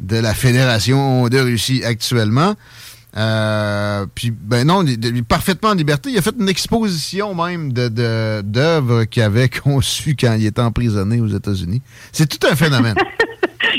de 0.00 0.16
la 0.16 0.34
Fédération 0.34 1.28
de 1.28 1.38
Russie 1.38 1.84
actuellement. 1.84 2.54
Euh, 3.16 4.06
puis, 4.14 4.30
ben 4.30 4.66
non, 4.66 4.84
il 4.84 5.04
est 5.04 5.22
parfaitement 5.22 5.70
en 5.70 5.74
liberté. 5.74 6.10
Il 6.10 6.18
a 6.18 6.22
fait 6.22 6.34
une 6.38 6.48
exposition 6.48 7.34
même 7.34 7.72
d'œuvres 7.72 9.00
de, 9.00 9.04
qu'il 9.04 9.22
avait 9.22 9.48
conçues 9.64 10.16
quand 10.18 10.34
il 10.34 10.46
était 10.46 10.60
emprisonné 10.60 11.20
aux 11.20 11.28
États-Unis. 11.28 11.82
C'est 12.12 12.28
tout 12.28 12.46
un 12.46 12.54
phénomène. 12.54 12.96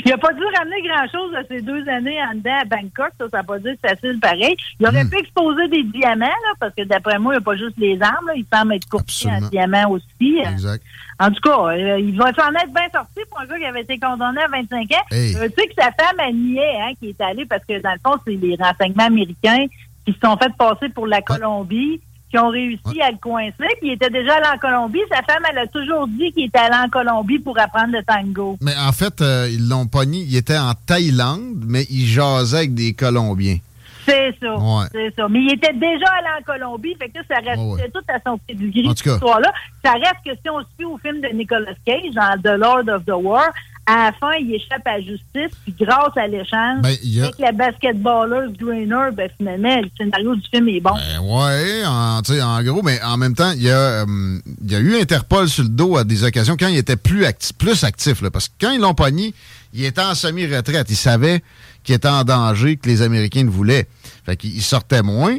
il 0.04 0.10
n'a 0.10 0.18
pas 0.18 0.32
dû 0.32 0.42
ramener 0.44 0.82
grand-chose 0.82 1.34
à 1.34 1.42
ces 1.44 1.60
deux 1.60 1.86
années 1.88 2.22
en 2.22 2.34
dedans 2.34 2.58
à 2.60 2.64
Bangkok. 2.64 3.10
Ça, 3.18 3.28
ça 3.30 3.38
n'a 3.38 3.42
pas 3.42 3.58
dû 3.58 3.68
être 3.68 3.80
facile 3.80 4.18
pareil. 4.20 4.56
Il 4.78 4.86
aurait 4.86 5.04
hmm. 5.04 5.10
pu 5.10 5.18
exposer 5.18 5.68
des 5.68 5.82
diamants, 5.84 6.26
là, 6.26 6.52
parce 6.60 6.74
que 6.74 6.82
d'après 6.82 7.18
moi, 7.18 7.34
il 7.34 7.38
n'y 7.38 7.42
a 7.42 7.44
pas 7.44 7.56
juste 7.56 7.76
les 7.78 8.00
armes. 8.00 8.30
Il 8.36 8.44
semble 8.52 8.74
être 8.74 8.88
courtier 8.88 9.30
en 9.30 9.40
diamants 9.48 9.90
aussi. 9.90 10.38
Exact. 10.38 10.82
En 11.18 11.30
tout 11.30 11.40
cas, 11.40 11.58
euh, 11.68 12.00
il 12.00 12.16
va 12.16 12.32
s'en 12.32 12.52
être 12.54 12.72
bien 12.72 12.88
sorti 12.92 13.20
pour 13.28 13.40
un 13.40 13.46
gars 13.46 13.58
qui 13.58 13.64
avait 13.64 13.82
été 13.82 13.98
condamné 13.98 14.40
à 14.42 14.48
25 14.48 14.92
ans. 14.92 14.94
Euh, 15.12 15.48
tu 15.48 15.62
sais 15.62 15.68
que 15.68 15.74
sa 15.78 15.92
femme 15.92 16.18
a 16.18 16.32
nié 16.32 16.64
hein, 16.80 16.92
qui 16.98 17.10
est 17.10 17.20
allée 17.20 17.46
parce 17.46 17.64
que 17.64 17.80
dans 17.80 17.92
le 17.92 17.98
fond, 18.04 18.18
c'est 18.26 18.34
les 18.34 18.56
renseignements 18.56 19.06
américains 19.06 19.66
qui 20.04 20.12
se 20.12 20.18
sont 20.18 20.36
fait 20.36 20.52
passer 20.56 20.88
pour 20.88 21.06
la 21.06 21.22
Colombie 21.22 22.00
qui 22.32 22.38
ont 22.38 22.48
réussi 22.48 23.00
à 23.02 23.10
le 23.10 23.18
coincer. 23.18 23.52
Puis 23.58 23.88
il 23.88 23.92
était 23.92 24.08
déjà 24.08 24.36
allé 24.36 24.46
en 24.54 24.58
Colombie. 24.58 25.00
Sa 25.10 25.22
femme, 25.22 25.42
elle 25.50 25.58
a 25.58 25.66
toujours 25.66 26.08
dit 26.08 26.32
qu'il 26.32 26.46
était 26.46 26.58
allé 26.58 26.76
en 26.82 26.88
Colombie 26.88 27.38
pour 27.38 27.58
apprendre 27.58 27.92
le 27.92 28.02
tango. 28.02 28.56
Mais 28.62 28.72
en 28.76 28.92
fait, 28.92 29.20
euh, 29.20 29.48
ils 29.50 29.68
l'ont 29.68 29.86
pogné. 29.86 30.20
Il 30.20 30.34
était 30.34 30.56
en 30.56 30.72
Thaïlande, 30.72 31.62
mais 31.66 31.84
il 31.90 32.06
jasait 32.06 32.56
avec 32.56 32.74
des 32.74 32.94
Colombiens. 32.94 33.58
C'est 34.06 34.34
ça. 34.40 34.56
C'est 34.90 35.14
ça. 35.14 35.28
Mais 35.28 35.40
il 35.40 35.52
était 35.52 35.74
déjà 35.74 36.06
allé 36.18 36.28
en 36.40 36.42
Colombie, 36.42 36.96
fait 36.98 37.10
que 37.10 37.20
ça 37.28 37.36
reste 37.36 37.92
tout 37.92 38.00
à 38.08 38.18
son 38.26 38.38
gris 38.48 38.88
cette 38.96 39.06
histoire-là. 39.06 39.52
Ça 39.84 39.92
reste 39.92 40.24
que 40.24 40.32
si 40.42 40.50
on 40.50 40.60
se 40.60 40.66
fie 40.76 40.84
au 40.84 40.98
film 40.98 41.20
de 41.20 41.28
Nicolas 41.28 41.74
Cage, 41.84 42.14
dans 42.14 42.40
The 42.42 42.58
Lord 42.58 42.88
of 42.88 43.04
the 43.04 43.14
War, 43.14 43.44
à 43.92 44.06
la 44.06 44.12
fin, 44.12 44.32
il 44.40 44.54
échappe 44.54 44.86
à 44.86 44.98
la 44.98 45.00
justice, 45.00 45.56
puis 45.64 45.74
grâce 45.78 46.16
à 46.16 46.26
l'échange, 46.26 46.82
ben, 46.82 46.96
avec 47.22 47.38
la 47.38 47.52
basketballeuse 47.52 48.52
Grainer, 48.56 49.10
ben, 49.14 49.28
finalement, 49.36 49.80
le 49.80 49.88
scénario 49.96 50.34
du 50.34 50.48
film 50.48 50.68
est 50.68 50.80
bon. 50.80 50.94
Ben, 50.94 51.20
ouais, 51.20 51.84
en, 51.86 52.20
en 52.20 52.62
gros, 52.62 52.82
mais 52.82 53.00
en 53.02 53.16
même 53.16 53.34
temps, 53.34 53.52
il 53.52 53.62
y, 53.62 53.70
a, 53.70 53.76
euh, 53.76 54.38
il 54.64 54.72
y 54.72 54.74
a 54.74 54.80
eu 54.80 54.96
Interpol 55.00 55.48
sur 55.48 55.64
le 55.64 55.68
dos 55.68 55.96
à 55.96 56.04
des 56.04 56.24
occasions 56.24 56.56
quand 56.58 56.68
il 56.68 56.76
était 56.76 56.96
plus, 56.96 57.24
actif, 57.24 57.52
plus 57.56 57.84
actif, 57.84 58.22
là, 58.22 58.30
parce 58.30 58.48
que 58.48 58.54
quand 58.60 58.72
ils 58.72 58.80
l'ont 58.80 58.94
pogné, 58.94 59.34
il 59.74 59.84
était 59.84 60.02
en 60.02 60.14
semi-retraite. 60.14 60.86
Il 60.90 60.96
savait 60.96 61.42
qu'il 61.82 61.94
était 61.94 62.08
en 62.08 62.24
danger, 62.24 62.76
que 62.76 62.88
les 62.88 63.02
Américains 63.02 63.44
le 63.44 63.50
voulaient. 63.50 63.88
Fait 64.24 64.36
qu'il 64.36 64.62
sortait 64.62 65.02
moins. 65.02 65.38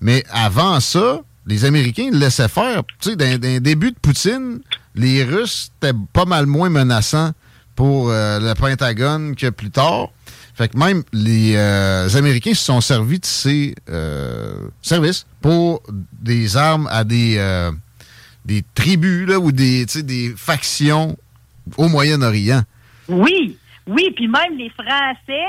Mais 0.00 0.24
avant 0.30 0.80
ça, 0.80 1.20
les 1.46 1.64
Américains 1.64 2.10
le 2.10 2.18
laissaient 2.18 2.48
faire. 2.48 2.82
Tu 3.00 3.10
sais, 3.10 3.16
dans 3.16 3.60
début 3.60 3.90
de 3.90 3.98
Poutine, 4.00 4.60
les 4.94 5.24
Russes 5.24 5.70
étaient 5.76 5.96
pas 6.12 6.24
mal 6.24 6.46
moins 6.46 6.68
menaçants 6.68 7.32
pour 7.74 8.10
euh, 8.10 8.38
le 8.40 8.54
Pentagone 8.54 9.34
que 9.36 9.50
plus 9.50 9.70
tard. 9.70 10.08
Fait 10.54 10.68
que 10.68 10.76
même 10.76 11.02
les 11.12 11.56
euh, 11.56 12.08
Américains 12.14 12.54
se 12.54 12.64
sont 12.64 12.80
servis 12.80 13.18
de 13.18 13.24
ces 13.24 13.74
euh, 13.88 14.54
services 14.82 15.26
pour 15.40 15.82
des 15.90 16.56
armes 16.56 16.88
à 16.90 17.04
des, 17.04 17.40
des 18.44 18.62
tribus 18.74 19.28
là, 19.28 19.38
ou 19.38 19.50
des, 19.50 19.86
des 19.86 20.34
factions 20.36 21.16
au 21.78 21.88
Moyen-Orient. 21.88 22.62
Oui, 23.08 23.56
oui, 23.86 24.12
puis 24.14 24.28
même 24.28 24.56
les 24.58 24.70
Français 24.70 25.48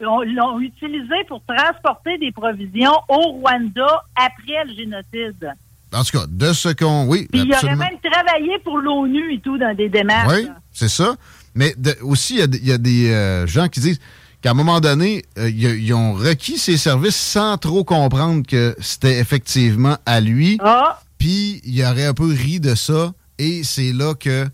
l'ont 0.00 0.60
utilisé 0.60 1.14
pour 1.28 1.42
transporter 1.44 2.18
des 2.18 2.32
provisions 2.32 2.94
au 3.08 3.32
Rwanda 3.32 4.02
après 4.16 4.64
le 4.66 4.74
génocide. 4.74 5.54
En 5.92 6.04
tout 6.04 6.18
cas, 6.18 6.26
de 6.28 6.52
ce 6.52 6.68
qu'on. 6.68 7.06
Oui. 7.06 7.26
Puis 7.30 7.42
il 7.42 7.52
aurait 7.52 7.76
même 7.76 7.98
travaillé 8.02 8.58
pour 8.60 8.78
l'ONU 8.78 9.34
et 9.34 9.40
tout 9.40 9.58
dans 9.58 9.74
des 9.74 9.88
démarches. 9.88 10.32
Oui, 10.32 10.48
c'est 10.72 10.88
ça. 10.88 11.16
Mais 11.54 11.74
aussi, 12.02 12.40
il 12.40 12.66
y, 12.66 12.72
a 12.72 12.78
des 12.78 13.10
euh, 13.10 13.46
gens 13.46 13.68
qui 13.68 13.80
disent 13.80 14.00
qu'à 14.40 14.52
un 14.52 14.54
moment 14.54 14.80
donné, 14.80 15.24
euh, 15.38 15.50
ils 15.50 15.92
ont 15.94 16.14
requis 16.14 16.58
ses 16.58 16.76
services 16.76 17.16
sans 17.16 17.58
trop 17.58 17.84
comprendre 17.84 18.46
que 18.46 18.76
c'était 18.80 19.18
effectivement 19.18 19.98
à 20.06 20.20
lui. 20.20 20.58
Ah. 20.62 21.00
Puis 21.18 21.60
il 21.64 21.84
aurait 21.84 22.06
un 22.06 22.14
peu 22.14 22.32
ri 22.32 22.60
de 22.60 22.74
ça. 22.74 23.12
Et 23.38 23.62
c'est 23.64 23.92
là 23.92 24.14
que 24.14 24.46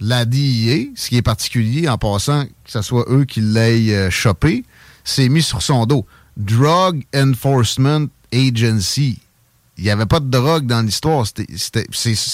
la 0.00 0.24
DIA, 0.24 0.86
ce 0.94 1.08
qui 1.08 1.16
est 1.16 1.22
particulier 1.22 1.88
en 1.88 1.98
passant 1.98 2.44
que 2.44 2.70
ce 2.70 2.82
soit 2.82 3.04
eux 3.10 3.24
qui 3.24 3.40
l'aient 3.40 3.94
euh, 3.94 4.10
chopé, 4.10 4.64
s'est 5.04 5.28
mis 5.28 5.42
sur 5.42 5.62
son 5.62 5.86
dos. 5.86 6.06
Drug 6.36 7.04
Enforcement 7.14 8.06
Agency. 8.32 9.18
Il 9.76 9.84
n'y 9.84 9.90
avait 9.90 10.06
pas 10.06 10.20
de 10.20 10.28
drogue 10.28 10.66
dans 10.66 10.82
l'histoire. 10.84 11.24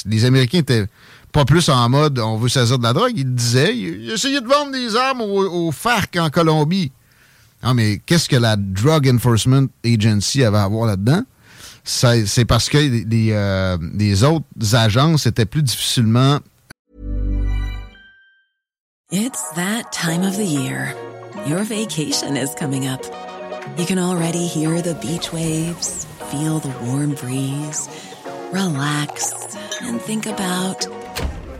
Les 0.07 0.25
Américains 0.25 0.59
étaient 0.59 0.87
pas 1.35 1.45
plus 1.45 1.69
en 1.69 1.89
mode 1.89 2.21
on 2.21 2.37
veut 2.37 2.49
saisir 2.49 2.79
de 2.79 2.85
la 2.85 2.93
drogue. 2.93 3.13
Il 3.17 3.35
disait, 3.35 3.77
il, 3.77 4.11
essayait 4.11 4.41
de 4.41 4.47
vendre 4.47 4.71
des 4.71 4.95
armes 4.95 5.21
aux, 5.21 5.73
FARC 5.73 6.17
en 6.17 6.31
Colombie. 6.31 6.93
Non, 7.63 7.75
mais 7.75 8.01
qu'est-ce 8.07 8.29
que 8.29 8.37
la 8.37 8.57
Drug 8.57 9.11
Enforcement 9.13 9.67
Agency 9.85 10.45
avait 10.45 10.59
à 10.59 10.69
voir 10.69 10.87
là-dedans? 10.87 11.23
C'est 11.83 12.45
parce 12.47 12.69
que 12.69 12.79
les, 12.79 13.33
euh, 13.33 13.77
les 13.99 14.23
autres 14.23 14.75
agences 14.75 15.27
étaient 15.27 15.45
plus 15.45 15.63
difficilement. 15.63 16.39
It's 19.11 19.43
that 19.57 19.91
time 19.93 20.23
of 20.23 20.37
the 20.37 20.47
year. 20.47 20.95
Your 21.47 21.65
vacation 21.65 22.37
is 22.37 22.55
coming 22.59 22.87
up. 22.87 23.03
You 23.77 23.85
can 23.87 23.99
already 23.99 24.47
hear 24.47 24.81
the 24.81 24.95
beach 25.01 25.33
waves, 25.33 26.07
feel 26.31 26.61
the 26.61 26.73
warm 26.85 27.15
breeze, 27.15 27.89
relax 28.53 29.35
and 29.83 30.01
think 30.01 30.27
about 30.27 30.87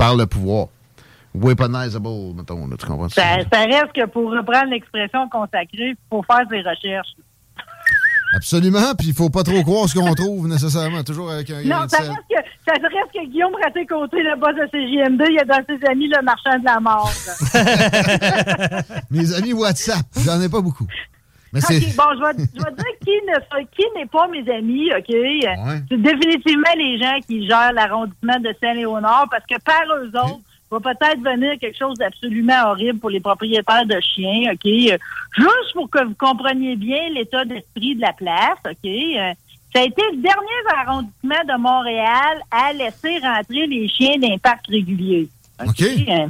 par 0.00 0.16
le 0.16 0.24
pouvoir. 0.24 0.68
Weaponizable, 1.34 2.34
mettons, 2.34 2.66
là, 2.66 2.76
tu 2.78 2.86
comprends 2.86 3.10
Ça, 3.10 3.36
ça 3.52 3.60
reste 3.60 3.92
que 3.94 4.06
pour 4.06 4.30
reprendre 4.32 4.70
l'expression 4.70 5.28
consacrée, 5.28 5.90
il 5.90 5.96
faut 6.08 6.22
faire 6.22 6.40
ses 6.50 6.62
recherches. 6.62 7.14
Absolument, 8.34 8.94
puis 8.96 9.08
il 9.08 9.14
faut 9.14 9.28
pas 9.28 9.42
trop 9.42 9.62
croire 9.62 9.88
ce 9.88 9.98
qu'on 9.98 10.14
trouve 10.14 10.48
nécessairement, 10.48 11.02
toujours 11.02 11.30
avec 11.30 11.50
un 11.50 11.62
Non, 11.64 11.86
ça 11.86 11.98
reste, 11.98 12.24
que, 12.30 12.36
ça 12.66 12.72
reste 12.72 13.12
que 13.12 13.28
Guillaume 13.28 13.52
Raté-Côté, 13.62 14.22
le 14.22 14.40
boss 14.40 14.54
de 14.54 14.66
CJMD, 14.70 15.22
il 15.28 15.38
a 15.38 15.44
dans 15.44 15.62
ses 15.68 15.86
amis 15.86 16.08
le 16.08 16.22
marchand 16.22 16.58
de 16.58 16.64
la 16.64 16.80
mort. 16.80 17.12
Mes 19.10 19.34
amis 19.34 19.52
WhatsApp, 19.52 20.06
j'en 20.24 20.40
ai 20.40 20.48
pas 20.48 20.62
beaucoup. 20.62 20.86
Mais 21.52 21.60
bon, 21.60 21.68
je 21.68 22.38
vais, 22.38 22.44
je 22.54 22.62
vais 22.62 22.72
dire 22.72 22.98
qui 23.04 23.10
ne 23.26 23.64
qui 23.64 23.82
n'est 23.96 24.06
pas 24.06 24.28
mes 24.28 24.48
amis, 24.52 24.90
OK? 24.96 25.14
C'est 25.88 26.00
définitivement 26.00 26.74
les 26.76 26.98
gens 26.98 27.18
qui 27.26 27.46
gèrent 27.46 27.72
l'arrondissement 27.72 28.38
de 28.38 28.54
Saint-Léonard 28.60 29.26
parce 29.30 29.44
que 29.46 29.60
par 29.62 29.82
eux 29.96 30.08
autres, 30.08 30.40
va 30.70 30.78
peut-être 30.78 31.20
venir 31.20 31.58
quelque 31.58 31.76
chose 31.76 31.98
d'absolument 31.98 32.70
horrible 32.70 33.00
pour 33.00 33.10
les 33.10 33.20
propriétaires 33.20 33.86
de 33.86 33.98
chiens, 34.00 34.52
OK? 34.52 34.64
Juste 34.64 35.72
pour 35.74 35.90
que 35.90 36.04
vous 36.04 36.14
compreniez 36.14 36.76
bien 36.76 37.08
l'état 37.12 37.44
d'esprit 37.44 37.96
de 37.96 38.00
la 38.00 38.12
place, 38.12 38.58
OK? 38.64 38.88
Ça 39.72 39.82
a 39.82 39.84
été 39.84 40.02
le 40.12 40.16
dernier 40.16 40.78
arrondissement 40.78 41.44
de 41.48 41.60
Montréal 41.60 42.40
à 42.50 42.72
laisser 42.72 43.18
rentrer 43.18 43.66
les 43.66 43.88
chiens 43.88 44.18
d'un 44.18 44.36
parc 44.38 44.66
régulier. 44.68 45.28
OK? 45.64 45.82
Euh, 45.82 46.26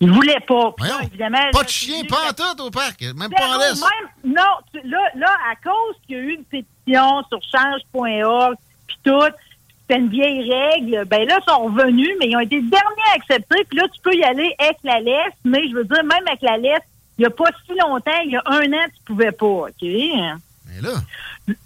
Ils 0.00 0.10
voulaient 0.10 0.40
pas. 0.40 0.72
Puis 0.76 0.88
là, 0.88 0.98
évidemment, 1.04 1.38
Pas 1.52 1.58
là, 1.58 1.64
de 1.64 1.68
chien, 1.68 2.02
pas 2.08 2.28
en 2.30 2.32
tout 2.32 2.62
au 2.62 2.70
parc, 2.70 3.00
même 3.02 3.16
Zéro, 3.18 3.30
pas 3.36 3.56
en 3.56 3.58
laisse. 3.58 3.80
même- 3.80 4.34
non, 4.34 4.42
tu- 4.72 4.88
là, 4.88 4.98
là, 5.14 5.36
à 5.50 5.56
cause 5.56 5.94
qu'il 6.06 6.16
y 6.16 6.20
a 6.20 6.22
eu 6.22 6.34
une 6.34 6.44
pétition 6.44 7.22
sur 7.28 7.40
change.org, 7.42 8.54
puis 8.86 8.96
tout, 9.04 9.22
c'était 9.80 10.00
une 10.00 10.08
vieille 10.08 10.50
règle, 10.50 11.04
ben 11.06 11.26
là, 11.26 11.38
ils 11.40 11.50
sont 11.50 11.64
revenus, 11.64 12.10
mais 12.20 12.26
ils 12.28 12.36
ont 12.36 12.40
été 12.40 12.56
les 12.56 12.62
derniers 12.62 13.02
à 13.12 13.16
accepter, 13.16 13.64
puis 13.68 13.78
là, 13.78 13.84
tu 13.88 14.00
peux 14.02 14.14
y 14.14 14.22
aller 14.24 14.54
avec 14.58 14.76
la 14.84 15.00
laisse, 15.00 15.34
mais 15.44 15.68
je 15.68 15.74
veux 15.74 15.84
dire, 15.84 16.02
même 16.04 16.26
avec 16.26 16.42
la 16.42 16.56
laisse, 16.56 16.80
il 17.18 17.22
n'y 17.22 17.26
a 17.26 17.30
pas 17.30 17.50
si 17.66 17.72
longtemps, 17.78 18.20
il 18.24 18.32
y 18.32 18.36
a 18.36 18.42
un 18.46 18.72
an, 18.72 18.86
tu 18.94 19.02
pouvais 19.04 19.32
pas, 19.32 19.46
OK? 19.46 19.82
Là... 20.80 20.90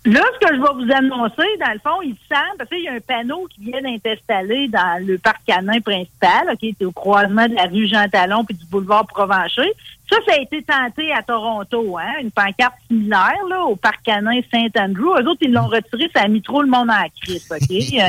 Là, 0.06 0.22
ce 0.32 0.46
que 0.46 0.54
je 0.54 0.60
vais 0.60 0.84
vous 0.84 0.90
annoncer, 0.90 1.44
dans 1.60 1.72
le 1.72 1.78
fond, 1.80 2.00
il 2.02 2.16
semble, 2.28 2.56
parce 2.56 2.70
qu'il 2.70 2.84
y 2.84 2.88
a 2.88 2.94
un 2.94 3.00
panneau 3.00 3.46
qui 3.50 3.60
vient 3.60 3.82
d'être 3.82 4.06
installé 4.06 4.68
dans 4.68 5.04
le 5.06 5.18
parc 5.18 5.42
canin 5.46 5.80
principal, 5.80 6.48
OK, 6.50 6.74
c'est 6.78 6.84
au 6.86 6.92
croisement 6.92 7.46
de 7.46 7.54
la 7.54 7.64
rue 7.64 7.86
Jean 7.86 8.08
Talon 8.08 8.44
puis 8.44 8.54
du 8.54 8.64
boulevard 8.66 9.06
Provencher. 9.06 9.70
Ça, 10.08 10.16
ça 10.26 10.34
a 10.34 10.40
été 10.40 10.62
tenté 10.62 11.12
à 11.12 11.22
Toronto, 11.22 11.98
hein, 11.98 12.12
une 12.22 12.30
pancarte 12.30 12.76
similaire, 12.86 13.44
là, 13.50 13.64
au 13.64 13.76
parc 13.76 14.02
canin 14.02 14.40
Saint-Andrew. 14.50 15.10
Eux 15.20 15.28
autres, 15.28 15.42
ils 15.42 15.52
l'ont 15.52 15.66
retiré, 15.66 16.08
ça 16.14 16.22
a 16.22 16.28
mis 16.28 16.40
trop 16.40 16.62
le 16.62 16.68
monde 16.68 16.90
en 16.90 17.08
crise, 17.20 17.46
OK? 17.50 17.58
Euh, 17.96 18.08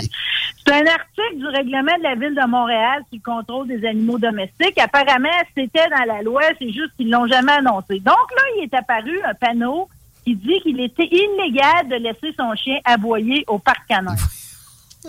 c'est 0.65 0.73
un 0.73 0.85
article 0.85 1.37
du 1.37 1.47
règlement 1.47 1.97
de 1.97 2.03
la 2.03 2.15
Ville 2.15 2.35
de 2.35 2.45
Montréal 2.45 3.01
sur 3.09 3.19
le 3.23 3.33
contrôle 3.33 3.67
des 3.67 3.87
animaux 3.87 4.19
domestiques. 4.19 4.77
Apparemment, 4.77 5.29
c'était 5.55 5.87
dans 5.89 6.13
la 6.13 6.21
loi, 6.21 6.41
c'est 6.59 6.71
juste 6.71 6.91
qu'ils 6.97 7.09
l'ont 7.09 7.25
jamais 7.25 7.53
annoncé. 7.53 7.99
Donc 7.99 8.31
là, 8.35 8.41
il 8.57 8.63
est 8.63 8.73
apparu 8.73 9.17
un 9.25 9.33
panneau 9.33 9.87
qui 10.27 10.35
dit 10.35 10.59
qu'il 10.61 10.79
était 10.81 11.07
illégal 11.09 11.87
de 11.87 11.95
laisser 11.95 12.35
son 12.37 12.53
chien 12.55 12.77
aboyer 12.83 13.45
au 13.47 13.59
parc 13.59 13.87
canin. 13.87 14.15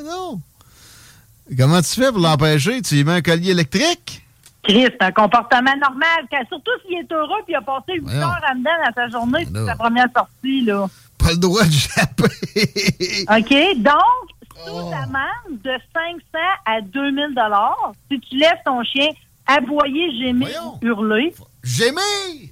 Non. 0.05 0.41
Comment 1.57 1.81
tu 1.83 1.89
fais 2.01 2.13
pour 2.13 2.21
l'empêcher? 2.21 2.81
Tu 2.83 2.95
lui 2.97 3.05
mets 3.05 3.15
un 3.15 3.21
collier 3.23 3.51
électrique? 3.51 4.23
Chris, 4.63 4.85
c'est 4.85 5.03
un 5.03 5.11
comportement 5.11 5.75
normal. 5.77 6.27
Surtout 6.49 6.71
s'il 6.87 6.99
est 6.99 7.11
heureux 7.13 7.41
puis 7.47 7.55
il 7.55 7.57
a 7.57 7.63
passé 7.63 7.95
8 7.95 8.01
Voyons. 8.03 8.21
heures 8.21 8.41
en 8.53 8.55
dedans 8.55 8.71
dans 8.87 8.95
sa 8.95 9.09
journée, 9.09 9.45
c'est 9.47 9.53
là. 9.59 9.67
sa 9.67 9.77
première 9.77 10.07
sortie, 10.17 10.61
là. 10.65 10.87
Pas 11.19 11.31
le 11.33 11.39
droit 11.39 11.65
de 11.65 11.71
japper. 11.73 13.25
OK? 13.31 13.83
Donc, 13.83 14.29
Oh. 14.61 14.71
sous 14.71 14.79
amende 14.93 15.61
de 15.65 15.71
500 15.95 16.19
à 16.67 16.81
2000 16.81 17.35
dollars, 17.35 17.93
si 18.11 18.19
tu 18.21 18.37
laisses 18.37 18.63
ton 18.65 18.83
chien 18.85 19.09
aboyer, 19.47 20.11
gémir, 20.19 20.49
hurler. 20.83 21.33
Gémir! 21.63 22.51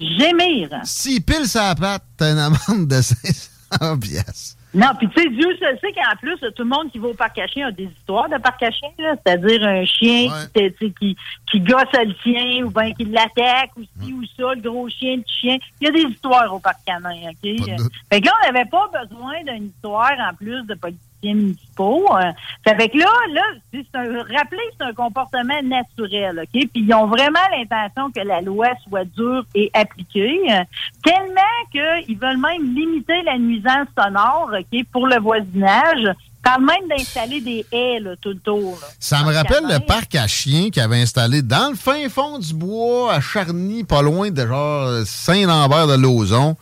Gémir. 0.00 0.70
S'il 0.84 1.22
pile 1.22 1.46
sa 1.46 1.74
patte, 1.74 2.04
t'as 2.16 2.32
une 2.32 2.38
amende 2.38 2.88
de 2.88 3.00
500 3.00 3.98
piastres. 3.98 4.56
Non, 4.74 4.88
puis 4.98 5.08
tu 5.08 5.22
sais, 5.22 5.30
Dieu 5.30 5.56
sait 5.58 5.92
qu'en 5.92 6.16
plus, 6.20 6.38
tout 6.54 6.62
le 6.62 6.68
monde 6.68 6.90
qui 6.92 6.98
va 6.98 7.08
au 7.08 7.14
parc 7.14 7.38
à 7.38 7.46
chiens 7.46 7.68
a 7.68 7.70
des 7.70 7.84
histoires 7.84 8.28
de 8.28 8.36
parc 8.36 8.62
à 8.62 8.70
chiens, 8.70 8.90
là. 8.98 9.14
C'est-à-dire 9.24 9.62
un 9.62 9.86
chien 9.86 10.28
qui, 10.54 10.92
qui, 10.92 11.16
qui 11.50 11.60
gosse 11.60 11.84
le 11.94 12.14
chien 12.22 12.66
ou 12.66 12.70
bien 12.70 12.92
qui 12.92 13.04
l'attaque 13.06 13.70
ou 13.78 13.84
ci 14.02 14.12
ou 14.12 14.22
ça, 14.36 14.54
le 14.54 14.60
gros 14.60 14.86
chien, 14.90 15.16
le 15.16 15.22
petit 15.22 15.38
chien. 15.40 15.56
Il 15.80 15.86
y 15.86 15.88
a 15.88 15.92
des 15.92 16.12
histoires 16.12 16.52
au 16.52 16.58
parc 16.58 16.84
canin, 16.84 17.30
OK? 17.30 17.78
Fait 18.10 18.20
que 18.20 18.26
là, 18.26 18.32
on 18.42 18.52
n'avait 18.52 18.68
pas 18.68 18.90
besoin 19.02 19.42
d'une 19.46 19.68
histoire 19.68 20.12
en 20.18 20.34
plus 20.34 20.62
de 20.64 20.74
policiers 21.20 21.34
municipaux. 21.34 22.06
Euh, 22.16 22.32
Ça 22.66 22.74
fait 22.74 22.88
que 22.88 22.98
là, 22.98 23.10
là, 23.32 23.42
c'est 23.72 23.86
un, 23.94 24.22
rappelez 24.22 24.62
c'est 24.78 24.84
un 24.86 24.92
comportement 24.92 25.62
naturel, 25.62 26.40
OK? 26.42 26.68
Puis 26.72 26.84
ils 26.86 26.94
ont 26.94 27.06
vraiment 27.06 27.38
l'intention 27.56 28.10
que 28.10 28.20
la 28.20 28.40
loi 28.40 28.68
soit 28.88 29.04
dure 29.04 29.44
et 29.54 29.70
appliquée, 29.74 30.40
euh, 30.50 30.64
tellement 31.04 31.40
qu'ils 31.72 32.18
veulent 32.18 32.40
même 32.40 32.74
limiter 32.74 33.22
la 33.24 33.38
nuisance 33.38 33.88
sonore, 33.98 34.50
OK, 34.52 34.84
pour 34.92 35.06
le 35.06 35.18
voisinage. 35.20 36.02
Ils 36.02 36.42
parlent 36.42 36.64
même 36.64 36.88
d'installer 36.88 37.40
des 37.40 37.66
haies, 37.72 37.98
là, 37.98 38.14
tout 38.20 38.28
le 38.28 38.38
tour, 38.38 38.78
là. 38.80 38.86
Ça 39.00 39.24
me 39.24 39.34
rappelle 39.34 39.64
le 39.64 39.80
parc 39.84 40.14
à 40.14 40.28
chiens 40.28 40.70
qu'ils 40.70 40.82
avaient 40.82 41.02
installé 41.02 41.42
dans 41.42 41.70
le 41.70 41.76
fin 41.76 42.08
fond 42.08 42.38
du 42.38 42.54
bois, 42.54 43.14
à 43.14 43.20
Charny, 43.20 43.82
pas 43.82 44.00
loin 44.02 44.30
de 44.30 44.46
genre 44.46 45.04
Saint-Lambert 45.04 45.88
de 45.88 45.94
Lauzon. 45.94 46.56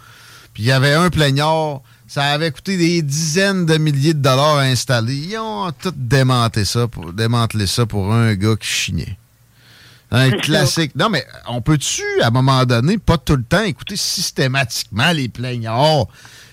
Puis 0.54 0.62
il 0.62 0.66
y 0.66 0.72
avait 0.72 0.94
un 0.94 1.10
plaignard. 1.10 1.80
Ça 2.14 2.26
avait 2.26 2.52
coûté 2.52 2.76
des 2.76 3.02
dizaines 3.02 3.66
de 3.66 3.76
milliers 3.76 4.14
de 4.14 4.20
dollars 4.20 4.58
à 4.58 4.60
installer. 4.60 5.16
Ils 5.16 5.36
ont 5.36 5.72
tout 5.72 5.92
démantelé 5.96 6.64
ça 6.64 6.86
pour, 6.86 7.12
démantelé 7.12 7.66
ça 7.66 7.86
pour 7.86 8.14
un 8.14 8.36
gars 8.36 8.54
qui 8.54 8.68
chignait. 8.68 9.18
Un 10.12 10.30
classique. 10.30 10.94
Non, 10.94 11.08
mais 11.08 11.26
on 11.48 11.60
peut-tu, 11.60 12.04
à 12.22 12.28
un 12.28 12.30
moment 12.30 12.64
donné, 12.66 12.98
pas 12.98 13.18
tout 13.18 13.34
le 13.34 13.42
temps 13.42 13.64
écouter 13.64 13.96
systématiquement 13.96 15.10
les 15.10 15.28
plaignards? 15.28 16.06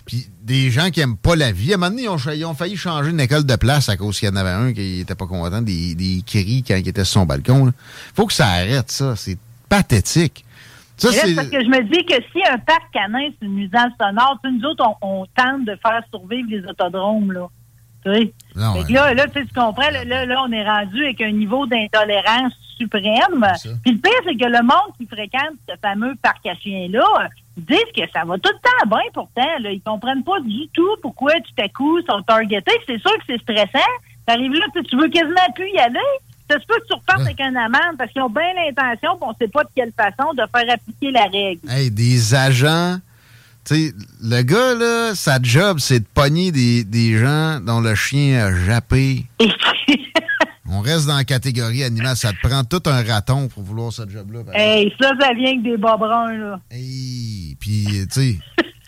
Puis 0.08 0.28
des 0.42 0.72
gens 0.72 0.90
qui 0.90 1.00
aiment 1.00 1.16
pas 1.16 1.36
la 1.36 1.52
vie? 1.52 1.74
À 1.74 1.76
un 1.76 1.78
moment 1.78 1.92
donné, 1.92 2.06
ils 2.06 2.10
ont, 2.10 2.18
ils 2.18 2.46
ont 2.46 2.56
failli 2.56 2.76
changer 2.76 3.12
une 3.12 3.20
école 3.20 3.44
de 3.44 3.56
place 3.56 3.88
à 3.88 3.98
cause 3.98 4.18
qu'il 4.18 4.30
y 4.30 4.32
en 4.32 4.38
avait 4.38 4.50
un 4.50 4.74
qui 4.74 5.02
était 5.02 5.14
pas 5.14 5.28
content 5.28 5.62
des, 5.62 5.94
des 5.94 6.24
cris 6.26 6.64
quand 6.68 6.76
il 6.76 6.88
était 6.88 7.06
sur 7.06 7.22
son 7.22 7.28
balcon. 7.28 7.68
là. 7.68 7.72
Faut 8.16 8.26
que 8.26 8.34
ça 8.34 8.48
arrête, 8.48 8.90
ça. 8.90 9.16
C'est 9.16 9.38
pathétique. 9.70 10.44
Ça, 11.02 11.26
là, 11.28 11.34
parce 11.36 11.50
que 11.50 11.64
je 11.64 11.68
me 11.68 11.82
dis 11.84 12.06
que 12.06 12.16
si 12.32 12.44
un 12.48 12.60
parc 12.60 12.92
canin, 12.94 13.30
c'est 13.40 13.46
une 13.46 13.56
nuisance 13.56 13.92
sonore, 14.00 14.38
tu 14.44 14.50
sais, 14.50 14.58
nous 14.58 14.70
autres, 14.70 14.86
on, 15.02 15.22
on 15.22 15.26
tente 15.36 15.66
de 15.66 15.76
faire 15.82 16.04
survivre 16.12 16.48
les 16.50 16.64
autodromes, 16.66 17.32
là. 17.32 17.48
Tu 18.06 18.14
sais? 18.14 18.34
Non, 18.56 18.74
Fait 18.74 18.88
que 18.88 18.94
là, 18.94 19.14
là, 19.14 19.28
tu 19.28 19.40
sais, 19.40 19.46
tu 19.46 19.54
comprends, 19.54 19.90
là, 19.90 20.26
là, 20.26 20.44
on 20.44 20.52
est 20.52 20.64
rendu 20.64 21.04
avec 21.04 21.22
un 21.22 21.32
niveau 21.32 21.66
d'intolérance 21.68 22.54
suprême. 22.78 23.46
Puis 23.84 23.94
le 23.94 23.98
pire, 24.00 24.12
c'est 24.26 24.36
que 24.36 24.46
le 24.46 24.62
monde 24.62 24.94
qui 24.98 25.06
fréquente 25.06 25.58
ce 25.70 25.76
fameux 25.82 26.16
parc 26.22 26.46
à 26.48 26.56
chiens-là, 26.56 27.30
ils 27.58 27.66
disent 27.66 27.94
que 27.96 28.10
ça 28.12 28.24
va 28.26 28.38
tout 28.38 28.52
le 28.52 28.60
temps 28.60 28.98
bien 28.98 29.10
pourtant. 29.14 29.60
Là. 29.60 29.72
Ils 29.72 29.82
comprennent 29.82 30.24
pas 30.24 30.40
du 30.40 30.68
tout 30.74 30.96
pourquoi 31.02 31.34
tout 31.34 31.64
à 31.64 31.70
coup 31.70 32.00
ils 32.00 32.06
sont 32.10 32.22
targetés. 32.24 32.72
C'est 32.88 33.00
sûr 33.00 33.12
que 33.18 33.24
c'est 33.28 33.42
stressant. 33.42 33.92
T'arrives 34.26 34.54
là, 34.54 34.66
tu 34.74 34.96
veux 34.96 35.10
quasiment 35.10 35.52
plus 35.56 35.70
y 35.70 35.80
aller. 35.80 36.00
Ça 36.52 36.60
se 36.60 36.66
peut 36.66 36.76
que 36.82 36.88
tu 36.88 36.94
repartes 36.94 37.22
avec 37.22 37.40
un 37.40 37.56
amende 37.56 37.98
parce 37.98 38.12
qu'ils 38.12 38.22
ont 38.22 38.30
bien 38.30 38.44
l'intention, 38.54 39.12
on 39.22 39.34
sait 39.40 39.48
pas 39.48 39.64
de 39.64 39.70
quelle 39.74 39.94
façon, 39.96 40.34
de 40.34 40.44
faire 40.54 40.74
appliquer 40.74 41.12
la 41.12 41.24
règle. 41.24 41.62
Hey, 41.70 41.90
des 41.90 42.36
agents. 42.36 42.98
Sais, 43.64 43.94
le 44.22 44.42
gars, 44.42 44.74
là, 44.74 45.16
sa 45.16 45.42
job, 45.42 45.78
c'est 45.80 46.00
de 46.02 46.06
pogner 46.14 46.52
des, 46.52 46.84
des 46.84 47.18
gens 47.18 47.62
dont 47.62 47.80
le 47.80 47.96
chien 47.96 48.48
a 48.48 48.66
jappé. 48.66 49.24
On 50.70 50.82
reste 50.82 51.08
dans 51.08 51.16
la 51.16 51.24
catégorie 51.24 51.84
animale. 51.84 52.18
Ça 52.18 52.32
te 52.32 52.48
prend 52.48 52.64
tout 52.66 52.82
un 52.86 53.02
raton 53.04 53.48
pour 53.48 53.64
vouloir 53.64 53.94
ce 53.94 54.02
job-là. 54.10 54.40
Hey, 54.54 54.94
ça, 55.00 55.12
ça 55.20 55.34
vient 55.34 55.52
avec 55.52 55.64
des 55.64 55.78
bas 55.78 55.96
bruns, 55.96 56.34
là. 56.38 56.60
Puis, 56.70 57.56
tu 57.60 58.08
sais, 58.10 58.40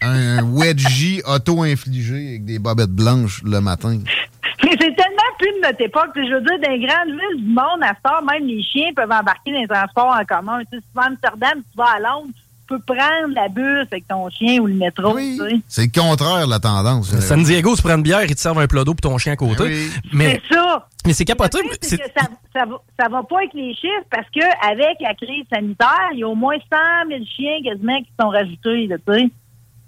un, 0.01 0.39
un 0.39 0.43
wedgie 0.43 1.21
auto-infligé 1.25 2.27
avec 2.29 2.45
des 2.45 2.59
bobettes 2.59 2.89
blanches 2.91 3.41
le 3.43 3.61
matin. 3.61 3.99
Mais 4.63 4.71
c'est 4.71 4.95
tellement 4.95 5.31
plus 5.37 5.49
de 5.49 5.52
notre 5.63 5.81
époque. 5.81 6.09
Tu 6.15 6.27
Je 6.27 6.33
veux 6.33 6.41
dire, 6.41 6.59
dans 6.61 6.71
les 6.71 6.79
grandes 6.85 7.09
villes 7.09 7.43
du 7.43 7.49
monde, 7.49 7.81
à 7.81 7.93
ce 7.95 8.01
temps, 8.09 8.21
même 8.23 8.45
les 8.47 8.61
chiens 8.63 8.91
peuvent 8.95 9.11
embarquer 9.11 9.51
dans 9.53 9.61
les 9.61 9.67
transports 9.67 10.15
en 10.19 10.25
commun. 10.25 10.59
Tu 10.71 10.77
sais, 10.77 10.77
si 10.77 10.81
tu 10.81 10.95
vas 10.95 11.03
à 11.03 11.07
Amsterdam, 11.07 11.53
tu 11.71 11.77
vas 11.77 11.91
à 11.95 11.99
Londres, 11.99 12.31
tu 12.33 12.67
peux 12.67 12.79
prendre 12.79 13.33
la 13.35 13.49
bus 13.49 13.87
avec 13.91 14.07
ton 14.07 14.29
chien 14.29 14.59
ou 14.61 14.67
le 14.67 14.73
métro. 14.75 15.17
tu 15.17 15.37
sais. 15.37 15.61
C'est 15.67 15.85
le 15.93 16.01
contraire 16.01 16.45
de 16.45 16.49
la 16.51 16.59
tendance. 16.59 17.09
San 17.19 17.43
Diego, 17.43 17.75
tu 17.75 17.81
prends 17.81 17.95
une 17.97 18.03
bière, 18.03 18.23
ils 18.23 18.35
te 18.35 18.39
servent 18.39 18.59
un 18.59 18.67
plat 18.67 18.83
d'eau 18.83 18.93
pour 18.93 19.09
ton 19.11 19.17
chien 19.17 19.33
à 19.33 19.35
côté. 19.35 19.87
Mais, 20.13 20.41
C'est 20.49 20.55
ça. 20.55 20.87
mais 21.05 21.13
c'est 21.13 21.25
capoté. 21.25 21.59
C'est 21.81 21.97
que 21.97 22.03
ça, 22.17 22.27
ça, 22.53 22.65
va, 22.65 22.75
ça 22.99 23.09
va 23.09 23.23
pas 23.23 23.37
avec 23.39 23.53
les 23.53 23.73
chiffres 23.73 24.05
parce 24.09 24.27
que 24.29 24.41
avec 24.65 24.97
la 25.01 25.13
crise 25.15 25.45
sanitaire, 25.51 26.09
il 26.13 26.19
y 26.19 26.23
a 26.23 26.27
au 26.27 26.35
moins 26.35 26.55
100 26.71 27.09
000 27.09 27.19
chiens 27.35 27.57
quasiment 27.63 27.99
qui 27.99 28.09
sont 28.19 28.29
rajoutés, 28.29 28.87
là, 28.87 28.95
tu 28.97 29.13
sais. 29.13 29.29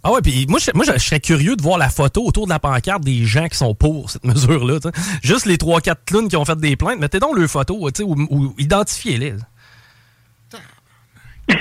Ah 0.08 0.12
ouais, 0.12 0.22
puis 0.22 0.46
moi, 0.48 0.60
je, 0.60 0.70
moi, 0.76 0.86
je, 0.86 1.00
serais 1.00 1.20
curieux 1.20 1.56
de 1.56 1.64
voir 1.64 1.80
la 1.80 1.90
photo 1.90 2.24
autour 2.24 2.46
de 2.46 2.52
la 2.52 2.60
pancarte 2.60 3.04
des 3.04 3.26
gens 3.26 3.48
qui 3.48 3.58
sont 3.58 3.74
pour 3.74 4.12
cette 4.12 4.24
mesure-là. 4.24 4.78
Juste 5.24 5.48
les 5.48 5.58
3-4 5.58 5.96
clowns 6.06 6.28
qui 6.28 6.38
ont 6.38 6.46
fait 6.46 6.60
des 6.60 6.76
plaintes, 6.76 7.00
mettez 7.00 7.20
donc 7.20 7.36
leur 7.36 7.50
photo, 7.50 7.90
tu 7.90 8.04
sais, 8.04 8.04
ou, 8.04 8.16
ou 8.30 8.54
identifiez-les. 8.60 9.34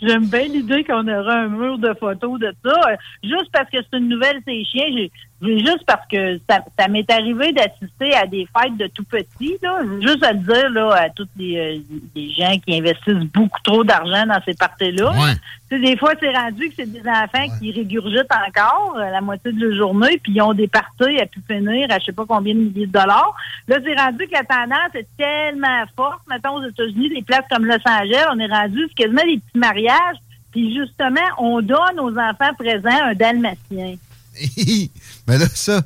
J'aime 0.00 0.26
bien 0.26 0.44
l'idée 0.44 0.84
qu'on 0.84 1.08
aura 1.08 1.34
un 1.34 1.48
mur 1.48 1.78
de 1.78 1.92
photos 1.98 2.38
de 2.38 2.54
ça. 2.64 2.80
Juste 3.24 3.50
parce 3.52 3.68
que 3.68 3.78
c'est 3.82 3.98
une 3.98 4.10
nouvelle, 4.10 4.40
ces 4.46 4.64
chiens. 4.64 5.08
Juste 5.40 5.84
parce 5.86 6.06
que 6.10 6.38
ça, 6.48 6.60
ça 6.78 6.88
m'est 6.88 7.08
arrivé 7.10 7.52
d'assister 7.52 8.14
à 8.14 8.26
des 8.26 8.46
fêtes 8.56 8.76
de 8.76 8.88
tout 8.88 9.04
petits, 9.04 9.56
là. 9.62 9.80
Juste 10.00 10.22
à 10.24 10.32
le 10.32 10.40
dire, 10.40 10.70
là, 10.70 10.94
à 10.94 11.10
tous 11.10 11.28
les, 11.36 11.58
euh, 11.58 11.96
les 12.14 12.30
gens 12.32 12.58
qui 12.58 12.76
investissent 12.76 13.28
beaucoup 13.32 13.60
trop 13.62 13.84
d'argent 13.84 14.26
dans 14.26 14.40
ces 14.44 14.54
parties-là. 14.54 15.10
Ouais. 15.12 15.34
Tu 15.70 15.76
sais, 15.76 15.82
des 15.82 15.96
fois, 15.96 16.14
c'est 16.18 16.30
rendu 16.30 16.68
que 16.68 16.74
c'est 16.76 16.90
des 16.90 17.08
enfants 17.08 17.46
qui 17.60 17.70
régurgitent 17.70 18.32
encore 18.32 18.96
euh, 18.96 19.10
la 19.10 19.20
moitié 19.20 19.52
de 19.52 19.64
la 19.64 19.76
journée, 19.76 20.18
puis 20.22 20.32
ils 20.34 20.42
ont 20.42 20.54
des 20.54 20.66
parties 20.66 21.20
à 21.20 21.26
pu 21.26 21.40
finir 21.46 21.86
à 21.90 21.98
je 21.98 22.06
sais 22.06 22.12
pas 22.12 22.24
combien 22.26 22.54
de 22.54 22.60
milliers 22.60 22.86
de 22.86 22.92
dollars. 22.92 23.34
Là, 23.68 23.76
c'est 23.84 24.00
rendu 24.00 24.26
que 24.26 24.32
la 24.32 24.44
tendance 24.44 24.94
est 24.94 25.06
tellement 25.16 25.84
forte. 25.94 26.20
Mettons, 26.28 26.56
aux 26.56 26.64
États-Unis, 26.64 27.10
des 27.10 27.22
places 27.22 27.44
comme 27.50 27.64
Los 27.64 27.76
Angeles, 27.86 28.26
on 28.32 28.38
est 28.40 28.46
rendu 28.46 28.88
quasiment 28.96 29.22
des 29.22 29.38
petits 29.38 29.58
mariages. 29.58 30.16
Puis 30.50 30.74
justement, 30.74 31.20
on 31.36 31.60
donne 31.60 32.00
aux 32.00 32.18
enfants 32.18 32.54
présents 32.58 33.04
un 33.04 33.14
dalmatien. 33.14 33.96
Mais 35.28 35.38
là, 35.38 35.46
ça, 35.54 35.80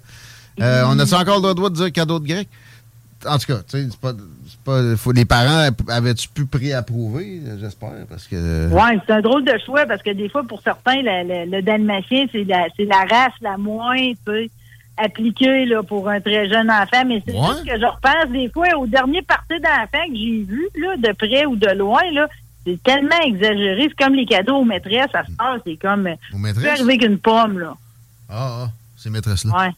euh, 0.61 0.85
on 0.87 0.99
a-tu 0.99 1.15
encore 1.15 1.41
le 1.47 1.55
droit 1.55 1.71
de 1.71 1.75
dire 1.77 1.93
cadeau 1.93 2.19
de 2.19 2.27
grec? 2.27 2.49
En 3.27 3.39
tout 3.39 3.47
cas, 3.47 3.59
tu 3.69 3.79
sais, 3.79 3.87
c'est 3.89 4.01
pas. 4.01 4.13
pas 4.65 4.97
faut, 4.97 5.13
les 5.13 5.25
parents 5.25 5.69
avaient-tu 5.89 6.29
pu 6.29 6.45
préapprouver, 6.45 7.41
j'espère, 7.61 8.05
parce 8.09 8.27
que. 8.27 8.69
Oui, 8.73 8.99
c'est 9.07 9.13
un 9.13 9.21
drôle 9.21 9.45
de 9.45 9.55
choix 9.65 9.87
parce 9.87 10.03
que 10.03 10.11
des 10.11 10.29
fois, 10.29 10.43
pour 10.43 10.61
certains, 10.63 11.01
le, 11.03 11.61
dalmatien, 11.63 12.27
c'est 12.33 12.43
la, 12.45 12.67
la 12.81 13.05
race 13.09 13.33
la 13.41 13.57
moins, 13.59 13.97
tu 13.97 14.17
sais, 14.27 14.51
appliquée 14.97 15.67
là, 15.67 15.83
pour 15.85 16.09
un 16.09 16.21
très 16.21 16.49
jeune 16.49 16.69
enfant. 16.71 17.05
Mais 17.07 17.23
c'est 17.27 17.33
Ouais. 17.33 17.47
juste 17.53 17.65
que 17.65 17.79
je 17.81 17.87
repense 17.87 18.31
des 18.33 18.49
fois 18.51 18.67
au 18.77 18.87
dernier 18.89 19.23
parti 19.23 19.55
d'enfant 19.61 20.05
que 20.09 20.17
j'ai 20.17 20.43
vu, 20.43 20.69
là, 20.81 20.97
de 20.97 21.13
près 21.17 21.47
ou 21.47 21.55
de 21.57 21.71
loin, 21.79 22.03
là. 22.13 22.29
C'est 22.67 22.81
tellement 22.85 23.19
exagéré. 23.25 23.89
C'est 23.89 24.05
comme 24.05 24.15
les 24.15 24.27
cadeaux 24.27 24.57
aux 24.59 24.65
maîtresses. 24.65 25.13
À 25.15 25.25
ce 25.25 25.33
c'est 25.67 25.77
comme. 25.77 26.07
euh, 26.07 26.15
Aux 26.35 26.39
maîtresses? 26.39 26.81
arriver 26.81 26.99
qu'une 26.99 27.19
pomme, 27.19 27.59
là. 27.59 27.75
Ah, 28.35 28.65
ah, 28.65 28.71
ces 28.97 29.11
maîtresses-là. 29.11 29.55
Ouais, 29.55 29.71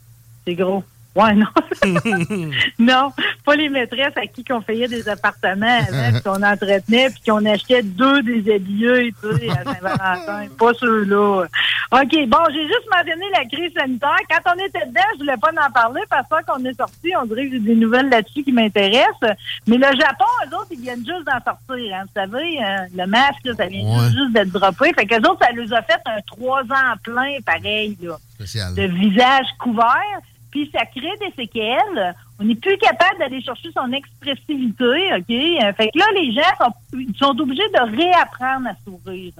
c'est 0.46 0.54
gros. 0.54 0.84
Ouais, 1.16 1.34
non. 1.34 1.46
non, 2.78 3.12
pas 3.44 3.56
les 3.56 3.68
maîtresses 3.68 4.16
à 4.16 4.26
qui 4.26 4.42
qu'on 4.44 4.62
payait 4.62 4.88
des 4.88 5.08
appartements 5.08 5.80
puis 6.12 6.22
qu'on 6.24 6.42
entretenait, 6.42 7.10
puis 7.10 7.20
qu'on 7.26 7.44
achetait 7.44 7.82
deux 7.82 8.22
des 8.22 8.54
habillés, 8.54 9.12
tu 9.22 9.36
sais, 9.38 9.50
à 9.50 9.64
Saint-Valentin. 9.64 10.46
pas 10.58 10.72
ceux-là. 10.80 11.44
OK, 11.92 12.28
bon, 12.28 12.38
j'ai 12.52 12.66
juste 12.66 12.88
mentionné 12.90 13.24
la 13.32 13.44
crise 13.44 13.72
sanitaire. 13.76 14.16
Quand 14.30 14.52
on 14.54 14.64
était 14.66 14.86
dedans, 14.86 15.00
je 15.14 15.18
voulais 15.20 15.36
pas 15.36 15.50
en 15.50 15.70
parler 15.70 16.00
parce 16.08 16.26
que 16.28 16.44
qu'on 16.50 16.64
est 16.64 16.74
sorti, 16.76 17.12
on 17.20 17.26
dirait 17.26 17.46
que 17.46 17.52
j'ai 17.52 17.58
des 17.60 17.74
nouvelles 17.76 18.08
là-dessus 18.08 18.42
qui 18.42 18.52
m'intéressent. 18.52 19.36
Mais 19.66 19.76
le 19.76 19.86
Japon, 19.96 20.24
eux 20.50 20.56
autres, 20.56 20.68
ils 20.72 20.80
viennent 20.80 21.04
juste 21.04 21.24
d'en 21.26 21.40
sortir. 21.44 21.94
Hein. 21.94 22.04
Vous 22.06 22.12
savez, 22.20 22.58
euh, 22.64 22.86
le 22.96 23.06
masque, 23.06 23.44
là, 23.44 23.52
ça 23.56 23.66
vient 23.66 23.84
Ouais. 23.84 24.08
juste 24.10 24.32
d'être 24.32 24.50
droppé. 24.50 24.92
Fait 24.94 25.06
qu'eux 25.06 25.28
autres, 25.28 25.44
ça 25.44 25.52
les 25.52 25.72
a 25.72 25.82
fait 25.82 26.00
un 26.06 26.20
trois 26.26 26.62
ans 26.62 26.94
plein, 27.02 27.36
pareil, 27.44 27.96
là 28.02 28.16
Spécial. 28.34 28.74
de 28.74 28.82
visage 28.84 29.46
couvert, 29.58 30.18
puis 30.50 30.70
ça 30.74 30.84
crée 30.86 31.12
des 31.20 31.32
séquelles. 31.36 32.14
On 32.40 32.44
n'est 32.44 32.56
plus 32.56 32.76
capable 32.78 33.18
d'aller 33.18 33.40
chercher 33.42 33.70
son 33.72 33.92
expressivité, 33.92 35.14
OK? 35.14 35.30
Euh, 35.30 35.72
Fait 35.74 35.90
que 35.90 35.98
là, 35.98 36.06
les 36.14 36.32
gens 36.32 36.42
sont, 36.58 36.98
sont 37.16 37.40
obligés 37.40 37.68
de 37.68 37.96
réapprendre 37.96 38.68
à 38.68 38.74
sourire. 38.84 39.32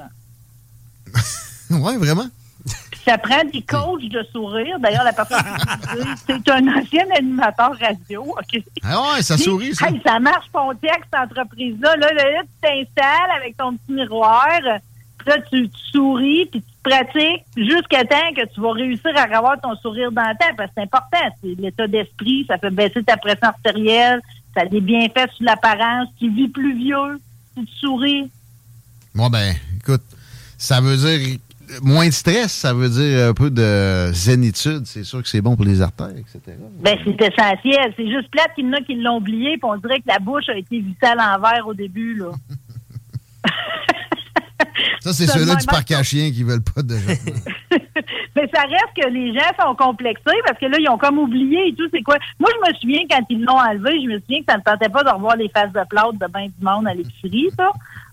ouais, 1.70 1.96
vraiment? 1.96 2.26
Puis 2.64 3.00
ça 3.04 3.18
prend 3.18 3.44
des 3.52 3.62
coachs 3.62 4.08
de 4.08 4.22
sourire. 4.32 4.78
D'ailleurs, 4.78 5.04
la 5.04 5.12
personne 5.12 5.38
c'est 6.26 6.48
un 6.48 6.66
ancien 6.68 7.04
animateur 7.16 7.76
radio, 7.78 8.22
OK? 8.22 8.62
Ah 8.82 9.14
ouais, 9.14 9.22
ça 9.22 9.36
sourit, 9.36 9.74
ça. 9.74 9.88
Hey, 9.88 10.00
ça 10.06 10.18
marche 10.18 10.46
texte, 10.80 11.04
cette 11.12 11.30
entreprise-là. 11.30 11.96
Là, 11.96 12.12
là, 12.12 12.30
là, 12.30 12.42
tu 12.42 12.48
t'installes 12.62 13.30
avec 13.36 13.56
ton 13.56 13.76
petit 13.76 13.92
miroir. 13.92 14.48
Puis 15.24 15.34
là, 15.34 15.42
tu, 15.50 15.68
tu 15.68 15.80
souris, 15.92 16.46
puis 16.46 16.60
tu 16.60 16.72
pratiques 16.82 17.44
jusqu'à 17.56 18.04
temps 18.04 18.32
que 18.36 18.46
tu 18.52 18.60
vas 18.60 18.72
réussir 18.72 19.10
à 19.16 19.22
avoir 19.36 19.60
ton 19.60 19.74
sourire 19.76 20.12
dans 20.12 20.28
le 20.28 20.36
temps. 20.38 20.54
Parce 20.56 20.68
que 20.70 20.74
c'est 20.76 20.82
important. 20.82 21.36
C'est 21.42 21.54
l'état 21.58 21.86
d'esprit. 21.86 22.44
Ça 22.48 22.58
fait 22.58 22.70
baisser 22.70 23.02
ta 23.02 23.16
pression 23.16 23.48
artérielle. 23.48 24.20
Ça 24.54 24.62
a 24.62 24.66
des 24.66 24.80
bienfaits 24.80 25.32
sur 25.34 25.44
l'apparence. 25.44 26.08
Tu 26.18 26.30
vis 26.30 26.48
plus 26.48 26.76
vieux 26.76 27.18
tu 27.56 27.66
souris. 27.78 28.30
Bon, 29.14 29.28
ben, 29.28 29.54
écoute, 29.76 30.02
ça 30.58 30.80
veut 30.80 30.96
dire 30.96 31.38
moins 31.82 32.06
de 32.06 32.12
stress, 32.12 32.52
ça 32.52 32.74
veut 32.74 32.88
dire 32.88 33.28
un 33.28 33.34
peu 33.34 33.50
de 33.50 34.10
zénitude. 34.12 34.82
C'est 34.86 35.04
sûr 35.04 35.22
que 35.22 35.28
c'est 35.28 35.40
bon 35.40 35.56
pour 35.56 35.64
les 35.64 35.80
artères, 35.80 36.10
etc. 36.10 36.40
Ben, 36.80 36.98
c'est 37.04 37.20
essentiel. 37.20 37.92
C'est 37.96 38.10
juste 38.10 38.28
plate 38.30 38.54
qu'il 38.54 38.66
y 38.66 38.68
en 38.68 38.72
a 38.72 38.80
qui 38.80 38.94
l'ont 38.96 39.16
oublié, 39.16 39.56
puis 39.56 39.64
on 39.64 39.76
dirait 39.76 40.00
que 40.00 40.08
la 40.08 40.18
bouche 40.18 40.48
a 40.48 40.56
été 40.56 40.80
vissée 40.80 41.06
à 41.06 41.14
l'envers 41.14 41.66
au 41.66 41.74
début, 41.74 42.14
là. 42.14 42.30
Ça, 45.00 45.12
c'est 45.12 45.26
ceux-là 45.26 45.56
du 45.56 45.66
parc 45.66 45.90
à 45.92 46.02
chiens 46.02 46.30
qui 46.30 46.42
veulent 46.44 46.62
pas 46.62 46.82
de 46.82 46.96
gens. 46.96 47.14
Mais 48.36 48.50
ça 48.52 48.62
reste 48.62 48.94
que 49.00 49.08
les 49.10 49.32
gens 49.32 49.50
sont 49.62 49.74
complexés 49.76 50.40
parce 50.46 50.58
que 50.58 50.66
là, 50.66 50.76
ils 50.80 50.88
ont 50.88 50.98
comme 50.98 51.18
oublié 51.18 51.68
et 51.68 51.74
tout. 51.74 51.88
C'est 51.92 52.02
quoi? 52.02 52.16
Moi, 52.40 52.50
je 52.52 52.68
me 52.70 52.74
souviens 52.78 53.02
quand 53.08 53.24
ils 53.30 53.42
l'ont 53.44 53.58
enlevé, 53.58 54.00
je 54.02 54.08
me 54.08 54.18
souviens 54.20 54.40
que 54.40 54.46
ça 54.50 54.56
ne 54.58 54.62
tentait 54.62 54.88
pas 54.88 55.04
de 55.04 55.10
revoir 55.10 55.36
les 55.36 55.48
faces 55.48 55.72
de 55.72 55.80
plâtre 55.88 56.14
de 56.14 56.26
ben 56.26 56.46
du 56.46 56.64
monde 56.64 56.88
à 56.88 56.94
l'épicerie, 56.94 57.50
ça. 57.56 57.70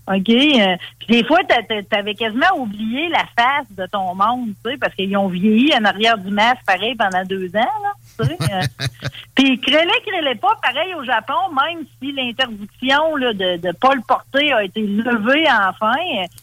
OK? 0.08 0.28
Euh, 0.30 0.76
puis 0.98 1.08
des 1.08 1.24
fois, 1.24 1.38
t'a- 1.48 1.62
t'a- 1.62 1.82
t'avais 1.82 2.14
quasiment 2.14 2.46
oublié 2.58 3.08
la 3.08 3.24
face 3.36 3.66
de 3.76 3.86
ton 3.86 4.14
monde, 4.14 4.50
tu 4.64 4.70
sais, 4.70 4.76
parce 4.76 4.94
qu'ils 4.94 5.16
ont 5.16 5.28
vieilli 5.28 5.72
en 5.76 5.84
arrière 5.84 6.18
du 6.18 6.30
masque, 6.32 6.62
pareil, 6.66 6.94
pendant 6.96 7.24
deux 7.24 7.46
ans, 7.56 7.60
là. 7.82 7.92
Euh, 8.30 8.60
Puis 9.34 9.58
crélez, 9.60 9.90
crélez 10.06 10.34
pas, 10.36 10.56
pareil 10.62 10.94
au 10.94 11.04
Japon, 11.04 11.34
même 11.54 11.84
si 12.00 12.12
l'interdiction 12.12 13.16
de 13.18 13.66
ne 13.66 13.72
pas 13.72 13.94
le 13.94 14.02
porter 14.06 14.52
a 14.52 14.64
été 14.64 14.80
levée 14.86 15.44
enfin, 15.68 15.92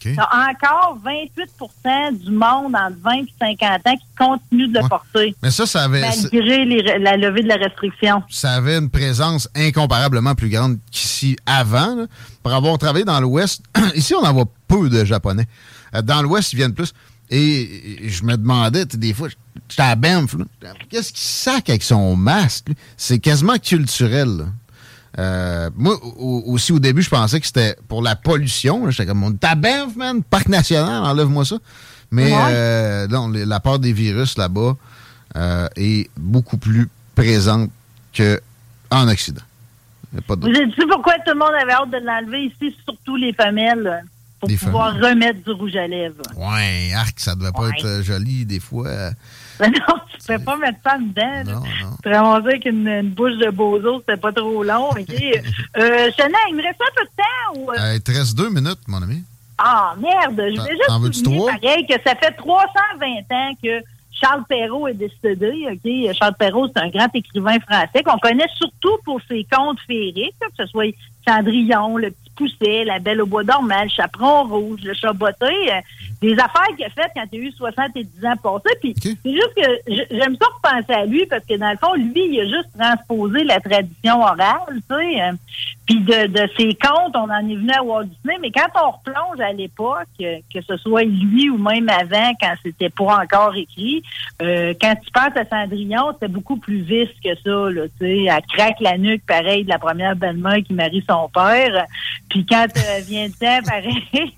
il 0.04 0.14
y 0.14 0.18
a 0.18 0.28
encore 0.50 0.98
28% 1.04 2.18
du 2.24 2.30
monde 2.30 2.74
entre 2.74 2.96
20 3.02 3.12
et 3.12 3.26
50 3.60 3.86
ans 3.86 3.96
qui 3.96 4.06
continue 4.18 4.68
de 4.68 4.78
le 4.80 4.88
porter. 4.88 5.34
Mais 5.42 5.50
ça, 5.50 5.66
ça 5.66 5.84
avait, 5.84 6.00
Malgré 6.00 6.64
les- 6.64 6.98
la 6.98 7.16
levée 7.16 7.42
de 7.42 7.48
la 7.48 7.56
restriction. 7.56 8.22
ça 8.28 8.52
avait 8.52 8.76
une 8.78 8.90
présence 8.90 9.48
incomparablement 9.54 10.34
plus 10.34 10.48
grande 10.50 10.78
qu'ici 10.90 11.36
avant. 11.46 11.94
là. 11.96 12.06
Pour 12.42 12.52
avoir 12.52 12.76
travaillé 12.78 13.04
dans 13.04 13.20
l'Ouest, 13.20 13.62
ici, 13.94 14.14
on 14.14 14.24
en 14.24 14.32
voit 14.32 14.46
peu 14.66 14.88
de 14.88 15.04
Japonais. 15.04 15.46
Euh, 15.94 16.02
Dans 16.02 16.22
l'Ouest, 16.22 16.52
ils 16.52 16.56
viennent 16.56 16.74
plus. 16.74 16.92
Et, 17.30 18.08
je 18.08 18.24
me 18.24 18.36
demandais, 18.36 18.84
des 18.86 19.14
fois, 19.14 19.28
j'étais 19.68 19.82
à 19.82 19.94
Banff, 19.94 20.34
là. 20.34 20.72
qu'est-ce 20.88 21.12
qu'il 21.12 21.20
sac 21.20 21.68
avec 21.70 21.82
son 21.82 22.16
masque? 22.16 22.68
C'est 22.96 23.18
quasiment 23.20 23.56
culturel. 23.58 24.28
là. 24.38 24.44
Euh, 25.18 25.70
moi, 25.76 25.96
au- 26.18 26.44
aussi, 26.46 26.72
au 26.72 26.78
début, 26.78 27.02
je 27.02 27.10
pensais 27.10 27.40
que 27.40 27.46
c'était 27.46 27.76
pour 27.88 28.02
la 28.02 28.16
pollution. 28.16 28.90
J'étais 28.90 29.06
comme, 29.06 29.36
t'as 29.38 29.54
Banff, 29.54 29.94
man, 29.96 30.22
parc 30.22 30.48
national, 30.48 31.02
enlève-moi 31.04 31.44
ça. 31.44 31.56
Mais 32.10 32.32
Ouais. 32.32 32.38
euh, 32.48 33.06
non, 33.08 33.28
la 33.28 33.60
part 33.60 33.78
des 33.78 33.92
virus 33.92 34.36
là-bas 34.36 34.76
euh, 35.36 35.68
est 35.76 36.10
beaucoup 36.16 36.56
plus 36.58 36.88
présente 37.14 37.70
qu'en 38.16 39.08
Occident. 39.08 39.42
Vous 40.12 40.34
avez 40.48 40.66
dit 40.66 40.74
pourquoi 40.90 41.14
tout 41.24 41.32
le 41.32 41.38
monde 41.38 41.52
avait 41.62 41.72
hâte 41.72 41.90
de 41.90 41.98
l'enlever 42.04 42.46
ici, 42.46 42.74
surtout 42.84 43.14
les 43.16 43.32
femelles, 43.32 44.02
pour 44.40 44.48
pouvoir 44.58 44.94
remettre 44.94 45.42
du 45.44 45.50
rouge 45.52 45.76
à 45.76 45.86
lèvres. 45.86 46.22
Ouais, 46.36 46.92
arc, 46.94 47.20
ça 47.20 47.34
devait 47.34 47.52
pas 47.52 47.62
Ouais. 47.62 47.70
être 47.76 47.84
euh, 47.86 48.02
joli 48.02 48.44
des 48.46 48.58
fois. 48.60 48.88
Mais 49.60 49.68
non, 49.70 49.94
tu 50.24 50.32
ne 50.32 50.36
peux 50.38 50.44
pas 50.44 50.56
mettre 50.56 50.78
ça 50.82 50.96
dedans. 50.98 51.44
Non, 51.52 51.60
non. 51.60 51.96
Tu 52.02 52.08
ramasser 52.12 52.46
avec 52.48 52.64
une, 52.64 52.88
une 52.88 53.10
bouche 53.10 53.36
de 53.36 53.50
bozo, 53.50 54.00
c'était 54.00 54.16
pas 54.20 54.32
trop 54.32 54.62
long. 54.64 54.88
OK? 54.90 54.98
euh, 55.76 56.10
Chanel, 56.16 56.34
il 56.48 56.56
me 56.56 56.62
reste 56.62 56.80
un 56.80 56.94
peu 56.96 57.04
de 57.04 57.10
temps. 57.16 57.60
Ou, 57.60 57.70
euh, 57.72 57.94
il 57.96 58.00
te 58.02 58.10
reste 58.12 58.36
deux 58.36 58.48
minutes, 58.50 58.80
mon 58.88 59.02
ami. 59.02 59.22
Ah, 59.58 59.94
merde! 59.98 60.36
Je 60.38 60.58
voulais 60.58 60.76
juste 61.10 61.22
souligner, 61.22 61.36
trois? 61.38 61.52
pareil, 61.60 61.86
que 61.86 61.94
ça 62.06 62.14
fait 62.16 62.32
320 62.32 63.06
ans 63.36 63.50
que 63.62 63.82
Charles 64.12 64.44
Perrault 64.48 64.88
est 64.88 64.94
décédé. 64.94 65.66
OK? 65.70 66.14
Charles 66.16 66.34
Perrault, 66.38 66.68
c'est 66.74 66.82
un 66.82 66.88
grand 66.88 67.08
écrivain 67.14 67.58
français 67.60 68.02
qu'on 68.02 68.18
connaît 68.18 68.48
surtout 68.56 68.96
pour 69.04 69.20
ses 69.28 69.46
contes 69.52 69.78
féeriques, 69.86 70.34
que 70.40 70.46
ce 70.58 70.66
soit 70.66 70.94
Cendrillon, 71.28 71.98
Le 71.98 72.10
Petit 72.10 72.29
Pousset, 72.40 72.84
La 72.84 72.98
Belle 72.98 73.20
au 73.20 73.26
Bois 73.26 73.44
dormant, 73.44 73.82
Le 73.82 73.90
Chaperon 73.90 74.44
Rouge, 74.44 74.80
Le 74.82 74.94
Chat 74.94 75.12
botté. 75.12 75.44
euh, 75.44 75.80
des 76.20 76.34
affaires 76.34 76.66
qu'il 76.76 76.84
a 76.84 76.90
faites 76.90 77.12
quand 77.14 77.24
il 77.32 77.40
a 77.40 77.42
eu 77.44 77.52
70 77.52 78.06
ans 78.24 78.36
passés. 78.42 78.76
Puis 78.80 78.94
c'est 79.02 79.32
juste 79.32 79.54
que 79.56 80.14
j'aime 80.14 80.36
ça 80.36 80.46
repenser 80.54 80.92
à 80.92 81.06
lui 81.06 81.26
parce 81.26 81.44
que 81.44 81.56
dans 81.56 81.70
le 81.70 81.76
fond, 81.78 81.94
lui, 81.94 82.12
il 82.14 82.40
a 82.40 82.44
juste 82.44 82.68
transposé 82.78 83.44
la 83.44 83.60
tradition 83.60 84.20
orale, 84.20 84.80
tu 84.88 84.96
sais. 84.96 85.22
euh, 85.22 85.32
puis 85.90 85.98
de, 85.98 86.28
de 86.28 86.48
ses 86.56 86.74
contes, 86.74 87.16
on 87.16 87.28
en 87.28 87.48
est 87.48 87.56
venu 87.56 87.70
à 87.72 87.82
Walt 87.82 88.04
Disney, 88.04 88.38
mais 88.40 88.52
quand 88.52 88.68
on 88.76 88.90
replonge 88.92 89.40
à 89.40 89.52
l'époque, 89.52 90.06
euh, 90.20 90.36
que 90.54 90.60
ce 90.60 90.76
soit 90.76 91.02
lui 91.02 91.50
ou 91.50 91.58
même 91.58 91.88
avant, 91.88 92.30
quand 92.40 92.54
c'était 92.62 92.90
pas 92.90 93.20
encore 93.20 93.56
écrit, 93.56 94.00
euh, 94.40 94.72
quand 94.80 94.94
tu 95.02 95.10
penses 95.10 95.36
à 95.36 95.44
Cendrillon, 95.44 96.12
c'était 96.12 96.32
beaucoup 96.32 96.58
plus 96.58 96.82
vif 96.82 97.08
que 97.24 97.34
ça, 97.34 97.70
là, 97.72 97.88
tu 97.98 98.06
sais. 98.06 98.24
Elle 98.24 98.42
craque 98.56 98.78
la 98.78 98.98
nuque, 98.98 99.26
pareil, 99.26 99.64
de 99.64 99.68
la 99.68 99.80
première 99.80 100.14
belle-mère 100.14 100.58
qui 100.64 100.74
marie 100.74 101.04
son 101.10 101.28
père. 101.28 101.86
Puis 102.28 102.46
quand 102.46 102.66
euh, 102.76 103.00
vient 103.00 103.26
le 103.26 103.32
temps, 103.32 103.68
pareil, 103.68 104.30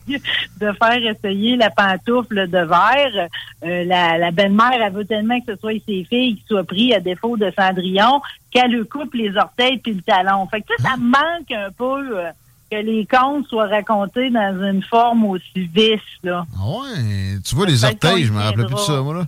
de 0.58 0.72
faire 0.72 1.06
essayer 1.06 1.56
la 1.56 1.68
pantoufle 1.72 2.48
de 2.48 2.58
verre, 2.58 3.28
euh, 3.64 3.84
la, 3.84 4.18
la 4.18 4.30
belle-mère, 4.30 4.80
elle 4.80 4.92
veut 4.92 5.04
tellement 5.04 5.40
que 5.40 5.54
ce 5.54 5.60
soit 5.60 5.72
ses 5.86 6.04
filles 6.04 6.36
qui 6.36 6.44
soient 6.46 6.64
pris 6.64 6.94
à 6.94 7.00
défaut 7.00 7.36
de 7.36 7.52
Cendrillon 7.56 8.20
qu'elle 8.50 8.70
lui 8.70 8.86
coupe 8.86 9.14
les 9.14 9.36
orteils 9.36 9.78
puis 9.78 9.94
le 9.94 10.02
talon. 10.02 10.46
Fait 10.48 10.60
que 10.60 10.68
sais, 10.76 10.82
ça 10.82 10.96
manque 10.96 11.50
un 11.50 11.70
peu 11.70 12.18
euh, 12.18 12.30
que 12.70 12.76
les 12.76 13.06
contes 13.06 13.46
soient 13.48 13.68
racontés 13.68 14.30
dans 14.30 14.62
une 14.62 14.82
forme 14.82 15.24
aussi 15.26 15.70
vice, 15.74 16.00
là. 16.22 16.46
Ah 16.56 16.68
ouais, 16.68 17.38
tu 17.44 17.54
vois 17.54 17.66
les 17.66 17.84
orteils, 17.84 18.24
je 18.24 18.32
me 18.32 18.40
y 18.40 18.42
rappelais 18.42 18.66
plus 18.66 18.74
de 18.74 18.80
ça, 18.80 19.00
moi, 19.00 19.14
là. 19.14 19.26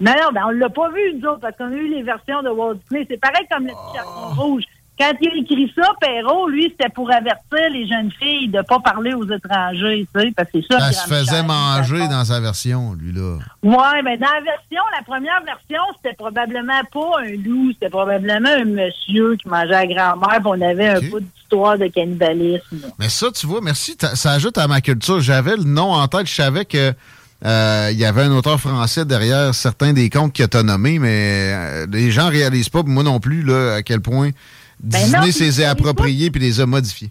Non, 0.00 0.12
non, 0.12 0.32
ben 0.32 0.42
on 0.46 0.50
l'a 0.50 0.68
pas 0.68 0.90
vu, 0.90 1.14
nous 1.14 1.28
autres, 1.28 1.40
parce 1.40 1.56
qu'on 1.56 1.72
a 1.72 1.76
eu 1.76 1.88
les 1.88 2.02
versions 2.02 2.42
de 2.42 2.48
Walt 2.48 2.74
Disney. 2.74 3.06
C'est 3.08 3.20
pareil 3.20 3.46
comme 3.50 3.64
le 3.64 3.70
petit 3.70 3.96
chaperon 3.96 4.42
rouge. 4.42 4.64
Quand 4.98 5.12
il 5.20 5.28
a 5.28 5.42
écrit 5.42 5.72
ça, 5.74 5.88
Perrault, 6.00 6.48
lui, 6.48 6.64
c'était 6.70 6.88
pour 6.88 7.10
avertir 7.10 7.70
les 7.72 7.86
jeunes 7.88 8.12
filles 8.12 8.48
de 8.48 8.62
pas 8.62 8.78
parler 8.78 9.12
aux 9.12 9.24
étrangers, 9.24 10.06
tu 10.14 10.20
sais, 10.20 10.32
parce 10.36 10.50
que 10.50 10.60
c'est 10.60 10.72
ça. 10.72 10.80
Ça 10.80 10.88
que 10.88 10.94
se 10.94 11.14
faisait 11.14 11.42
manger 11.42 12.06
dans 12.08 12.24
sa 12.24 12.38
version, 12.38 12.94
lui, 12.94 13.12
là. 13.12 13.38
Ouais, 13.62 14.02
mais 14.04 14.16
dans 14.18 14.26
la 14.26 14.40
version, 14.40 14.82
la 14.96 15.02
première 15.04 15.42
version, 15.44 15.82
c'était 15.96 16.14
probablement 16.14 16.80
pas 16.92 17.22
un 17.22 17.36
loup, 17.44 17.72
c'était 17.72 17.90
probablement 17.90 18.50
un 18.50 18.64
monsieur 18.64 19.36
qui 19.36 19.48
mangeait 19.48 19.74
à 19.74 19.86
grand-mère, 19.86 20.40
puis 20.40 20.46
on 20.46 20.60
avait 20.60 20.88
un 20.88 21.00
bout 21.00 21.20
d'histoire 21.20 21.76
de 21.76 21.88
cannibalisme. 21.88 22.92
Mais 22.98 23.08
ça, 23.08 23.32
tu 23.32 23.46
vois, 23.46 23.60
merci, 23.60 23.96
ça 23.98 24.30
ajoute 24.32 24.58
à 24.58 24.68
ma 24.68 24.80
culture. 24.80 25.20
J'avais 25.20 25.56
le 25.56 25.64
nom 25.64 25.92
en 25.92 26.06
tête, 26.06 26.28
je 26.28 26.34
savais 26.34 26.64
que 26.64 26.94
euh, 27.44 27.88
il 27.92 27.98
y 27.98 28.04
avait 28.04 28.22
un 28.22 28.32
auteur 28.32 28.58
français 28.58 29.04
derrière 29.04 29.54
certains 29.54 29.92
des 29.92 30.08
contes 30.08 30.32
qu'il 30.32 30.46
a 30.50 30.62
nommés, 30.62 30.98
mais 30.98 31.52
euh, 31.52 31.86
les 31.90 32.10
gens 32.10 32.28
réalisent 32.28 32.70
pas, 32.70 32.82
moi 32.84 33.02
non 33.02 33.20
plus, 33.20 33.42
là, 33.42 33.74
à 33.74 33.82
quel 33.82 34.00
point 34.00 34.30
Ben 34.73 34.73
Disney 34.80 35.32
s'est 35.32 35.64
appropriés 35.64 36.30
puis 36.30 36.40
les 36.40 36.60
a 36.60 36.66
modifiés. 36.66 37.10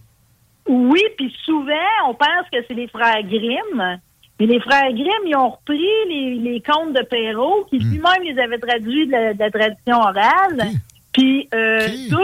Oui, 0.68 1.02
puis 1.18 1.34
souvent, 1.46 1.74
on 2.08 2.14
pense 2.14 2.48
que 2.52 2.58
c'est 2.68 2.74
les 2.74 2.88
frères 2.88 3.22
Grimm. 3.24 4.00
Mais 4.40 4.46
les 4.48 4.60
frères 4.62 4.92
Grimm, 4.92 5.28
ils 5.28 5.36
ont 5.36 5.50
repris 5.52 5.80
les, 6.10 6.36
les 6.36 6.62
contes 6.62 6.94
de 6.94 7.04
Perrault, 7.04 7.66
qui 7.70 7.80
lui-même 7.80 8.24
les 8.24 8.40
avait 8.42 8.58
traduits 8.58 9.06
de 9.08 9.12
la, 9.12 9.34
de 9.34 9.40
la 9.40 9.52
tradition 9.52 9.98
orale. 9.98 10.72
Puis 11.12 11.48
euh, 11.54 11.88
200 12.10 12.18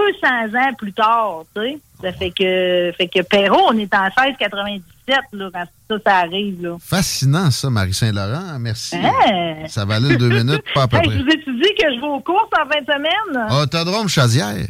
ans 0.58 0.74
plus 0.78 0.94
tard, 0.94 1.44
tu 1.56 1.62
sais. 1.62 1.78
Ça 2.02 2.14
fait 2.14 2.32
que, 2.32 2.92
fait 2.98 3.08
que 3.08 3.22
Perrault, 3.22 3.68
on 3.72 3.78
est 3.78 3.94
en 3.94 4.06
1697, 4.06 5.18
là, 5.34 5.50
quand 5.54 5.66
ça, 5.90 5.96
ça 6.04 6.16
arrive, 6.20 6.64
là. 6.64 6.78
Fascinant, 6.82 7.52
ça, 7.52 7.70
Marie 7.70 7.94
Saint-Laurent. 7.94 8.58
Merci. 8.60 8.96
Hein? 8.96 9.68
Ça 9.68 9.84
valait 9.86 10.16
deux 10.16 10.30
minutes, 10.30 10.64
pas 10.74 10.84
à 10.84 10.88
peu 10.88 10.98
Hey, 10.98 11.04
près. 11.04 11.18
je 11.18 11.24
vous 11.24 11.30
ai 11.30 11.36
dit 11.36 11.76
que 11.78 11.94
je 11.94 12.00
vais 12.00 12.08
aux 12.08 12.20
courses 12.22 12.50
en 12.54 12.68
fin 12.68 12.80
de 12.80 12.86
semaine? 12.86 13.62
Autodrome 13.62 14.08
Chaudière. 14.08 14.66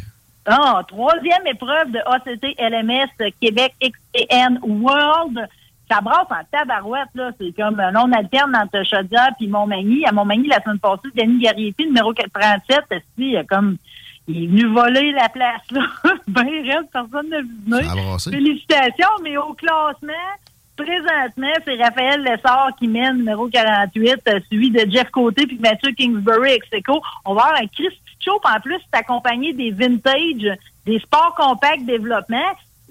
Ah, 0.45 0.81
troisième 0.87 1.45
épreuve 1.45 1.91
de 1.91 1.99
ACT 2.05 2.55
LMS 2.59 3.31
Québec 3.39 3.73
XPN 3.81 4.59
World. 4.63 5.47
Ça 5.91 6.01
brasse 6.01 6.27
en 6.29 6.43
tabarouette, 6.51 7.09
là. 7.15 7.31
C'est 7.39 7.55
comme 7.55 7.79
un 7.79 7.95
on 7.95 8.11
alterne 8.11 8.55
entre 8.55 8.83
Chaudière 8.83 9.31
puis 9.37 9.47
Montmagny. 9.47 10.05
À 10.05 10.11
Montmagny, 10.11 10.47
la 10.47 10.61
semaine 10.61 10.79
passée, 10.79 11.09
Denis 11.15 11.43
Gariepi, 11.43 11.85
numéro 11.87 12.13
37, 12.13 13.03
il 13.17 13.37
a 13.37 13.43
comme, 13.43 13.77
il 14.27 14.43
est 14.43 14.47
venu 14.47 14.65
voler 14.67 15.11
la 15.11 15.29
place, 15.29 15.63
là. 15.71 15.81
ben, 16.27 16.45
reste, 16.45 16.91
personne 16.93 17.29
n'a 17.29 17.41
vu 17.41 17.57
venir. 17.65 18.19
Félicitations, 18.19 19.09
mais 19.23 19.37
au 19.37 19.53
classement, 19.53 20.13
présentement, 20.83 21.53
c'est 21.65 21.81
Raphaël 21.81 22.23
Lessard 22.23 22.71
qui 22.79 22.87
mène 22.87 23.17
numéro 23.17 23.47
48, 23.47 24.21
euh, 24.27 24.39
suivi 24.47 24.71
de 24.71 24.89
Jeff 24.89 25.09
Côté 25.11 25.45
puis 25.45 25.59
Mathieu 25.59 25.91
Kingsbury 25.91 26.51
ex 26.51 26.67
aequo. 26.71 27.01
On 27.25 27.33
va 27.33 27.43
avoir 27.43 27.61
un 27.61 27.67
Christy 27.67 27.99
puis 28.19 28.51
en 28.55 28.59
plus, 28.59 28.77
c'est 28.91 28.99
accompagné 28.99 29.53
des 29.53 29.71
vintage, 29.71 30.57
des 30.85 30.99
sports 30.99 31.35
compacts 31.35 31.85
développement. 31.85 32.37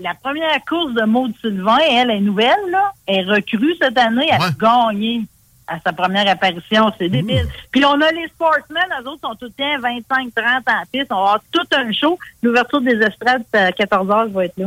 La 0.00 0.14
première 0.14 0.64
course 0.68 0.92
de 0.94 1.02
Maud 1.02 1.32
Sylvain, 1.40 1.78
elle 1.90 2.10
est 2.10 2.20
nouvelle, 2.20 2.70
là. 2.70 2.92
Elle 3.06 3.28
est 3.28 3.32
recrue 3.32 3.74
cette 3.80 3.98
année, 3.98 4.28
elle 4.30 4.42
a 4.42 4.50
gagné 4.50 5.22
à 5.66 5.78
sa 5.80 5.92
première 5.92 6.26
apparition. 6.28 6.92
C'est 6.98 7.08
débile. 7.08 7.46
Puis 7.70 7.84
on 7.84 8.00
a 8.00 8.10
les 8.12 8.28
sportsmen, 8.28 8.84
eux 9.02 9.08
autres 9.08 9.28
sont 9.28 9.34
tout 9.34 9.46
le 9.46 9.50
temps 9.50 9.80
25, 9.80 10.34
30 10.34 10.68
en 10.68 10.82
piste. 10.90 11.06
On 11.10 11.16
va 11.16 11.20
avoir 11.20 11.40
tout 11.52 11.66
un 11.72 11.92
show. 11.92 12.18
L'ouverture 12.42 12.80
des 12.80 12.96
estrades, 12.96 13.44
à 13.52 13.72
14 13.72 14.08
h 14.08 14.28
je 14.28 14.38
vais 14.38 14.46
être 14.46 14.56
là. 14.56 14.66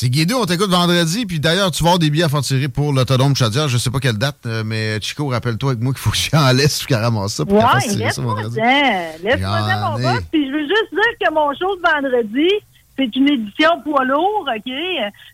C'est 0.00 0.10
Guido, 0.10 0.36
on 0.40 0.46
t'écoute 0.46 0.70
vendredi, 0.70 1.26
puis 1.26 1.40
d'ailleurs, 1.40 1.72
tu 1.72 1.82
vas 1.82 1.88
avoir 1.88 1.98
des 1.98 2.08
billets 2.08 2.22
à 2.22 2.28
faire 2.28 2.42
tirer 2.42 2.68
pour 2.68 2.92
l'autodrome 2.92 3.34
Chaudière. 3.34 3.66
Je 3.66 3.78
sais 3.78 3.90
pas 3.90 3.98
quelle 3.98 4.16
date, 4.16 4.36
euh, 4.46 4.62
mais 4.64 5.00
Chico, 5.00 5.26
rappelle-toi 5.26 5.72
avec 5.72 5.82
moi 5.82 5.92
qu'il 5.92 5.98
faut 5.98 6.10
que 6.10 6.16
je 6.16 6.36
en 6.36 6.52
laisse 6.52 6.78
puis 6.78 6.86
qu'elle 6.86 7.02
ramasse 7.02 7.32
ça 7.32 7.44
pour 7.44 7.56
Ouais, 7.56 7.64
laisse-moi. 7.96 8.36
Laisse-moi 8.44 9.60
mon 9.90 9.94
boss. 9.98 10.22
Puis 10.30 10.46
je 10.46 10.52
veux 10.52 10.68
juste 10.68 10.92
dire 10.92 11.28
que 11.28 11.34
mon 11.34 11.52
show 11.52 11.74
de 11.74 11.82
vendredi, 11.82 12.48
c'est 12.98 13.14
une 13.16 13.28
édition 13.28 13.80
poids 13.82 14.04
lourd, 14.04 14.44
OK? 14.54 14.72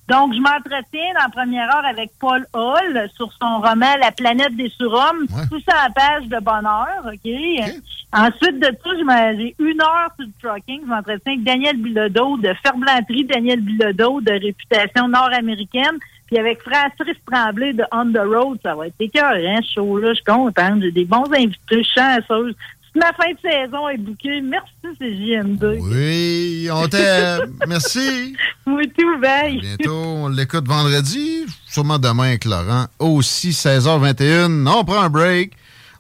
Donc, 0.09 0.35
je 0.35 0.41
m'entretiens 0.41 1.13
la 1.15 1.29
première 1.31 1.75
heure 1.75 1.85
avec 1.87 2.11
Paul 2.21 2.47
Hall 2.53 3.09
sur 3.17 3.33
son 3.41 3.59
roman 3.61 3.97
La 4.01 4.13
planète 4.13 4.55
des 4.55 4.69
surhommes, 4.69 5.27
tout 5.51 5.61
ça 5.67 5.75
à 5.87 5.91
page 5.91 6.25
de 6.29 6.39
bonheur, 6.41 7.03
OK? 7.07 7.75
Ensuite 8.13 8.61
de 8.61 8.67
ça, 8.67 8.91
je 8.99 9.03
m'en- 9.03 9.37
j'ai 9.37 9.55
une 9.59 9.81
heure 9.81 10.09
sur 10.17 10.27
le 10.27 10.33
trucking. 10.49 10.83
Je 10.83 10.87
m'entretiens 10.87 11.33
avec 11.33 11.43
Daniel 11.43 11.77
Bilodeau 11.79 12.37
de 12.37 12.53
Ferblanterie, 12.63 13.25
Daniel 13.25 13.61
Bilodeau 13.61 14.21
de 14.21 14.31
réputation 14.33 15.09
nord-américaine, 15.09 15.99
puis 16.29 16.39
avec 16.39 16.61
Francis 16.63 17.17
Tremblay 17.31 17.73
de 17.73 17.85
On 17.93 18.13
the 18.13 18.19
Road. 18.19 18.59
Ça 18.63 18.75
va 18.77 18.87
être 18.87 18.95
écœurant, 19.01 19.61
ce 19.63 19.73
show-là. 19.75 20.11
Je 20.11 20.15
suis 20.15 20.25
contente. 20.25 20.81
J'ai 20.83 20.93
des 20.93 21.05
bons 21.05 21.25
invités, 21.33 21.57
je 21.71 21.83
suis 21.83 21.95
chanceuse. 22.01 22.55
Ma 22.95 23.13
fin 23.13 23.33
de 23.33 23.39
saison 23.43 23.89
est 23.89 23.97
bouquée. 23.99 24.41
Merci, 24.41 24.71
c'est 24.99 25.17
JMD. 25.17 25.79
Oui, 25.81 26.69
on 26.73 26.87
t'aime. 26.87 27.53
Merci. 27.67 28.37
Oui, 28.67 28.91
tout 28.97 29.21
bye. 29.21 29.59
Bientôt, 29.61 29.93
on 29.95 30.29
l'écoute 30.29 30.67
vendredi, 30.69 31.45
sûrement 31.67 31.99
demain 31.99 32.29
avec 32.29 32.45
Laurent. 32.45 32.87
Aussi, 33.01 33.51
16h21. 33.51 34.67
On 34.69 34.85
prend 34.85 35.03
un 35.03 35.11
break. 35.11 35.53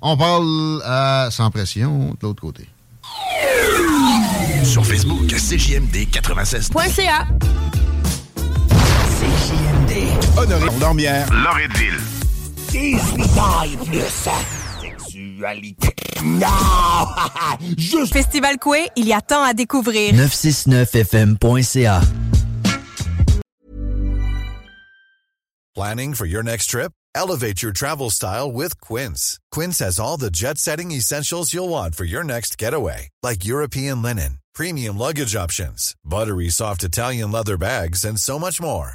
On 0.02 0.16
parle 0.16 0.82
à 0.84 1.28
Sans 1.30 1.50
Pression 1.50 2.10
de 2.10 2.18
l'autre 2.22 2.42
côté. 2.42 2.68
Sur 4.62 4.86
Facebook, 4.86 5.26
CJMD 5.26 6.10
96. 6.10 6.70
.ca. 6.90 7.26
CJMD. 9.18 10.38
Honoré 10.38 10.78
Dormière. 10.78 11.26
Loretteville. 11.32 12.00
18 12.70 13.88
plus. 13.90 14.63
Sexualité. 15.34 15.94
Non! 16.24 16.48
Juste. 17.76 18.12
Festival 18.12 18.58
Coué, 18.58 18.88
il 18.96 19.06
y 19.06 19.12
a 19.12 19.20
tant 19.20 19.42
à 19.42 19.54
découvrir. 19.54 20.14
969fm.ca. 20.14 22.00
Planning 25.74 26.14
for 26.14 26.26
your 26.26 26.42
next 26.44 26.66
trip? 26.66 26.92
Elevate 27.16 27.62
your 27.62 27.72
travel 27.72 28.10
style 28.10 28.50
with 28.50 28.80
Quince. 28.80 29.38
Quince 29.50 29.80
has 29.80 29.98
all 29.98 30.16
the 30.16 30.30
jet 30.30 30.58
setting 30.58 30.92
essentials 30.92 31.52
you'll 31.52 31.68
want 31.68 31.94
for 31.96 32.04
your 32.04 32.22
next 32.24 32.58
getaway, 32.58 33.08
like 33.22 33.44
European 33.44 34.00
linen, 34.02 34.38
premium 34.54 34.96
luggage 34.96 35.34
options, 35.34 35.94
buttery 36.04 36.48
soft 36.48 36.84
Italian 36.84 37.32
leather 37.32 37.56
bags, 37.56 38.04
and 38.04 38.18
so 38.18 38.38
much 38.38 38.60
more. 38.60 38.94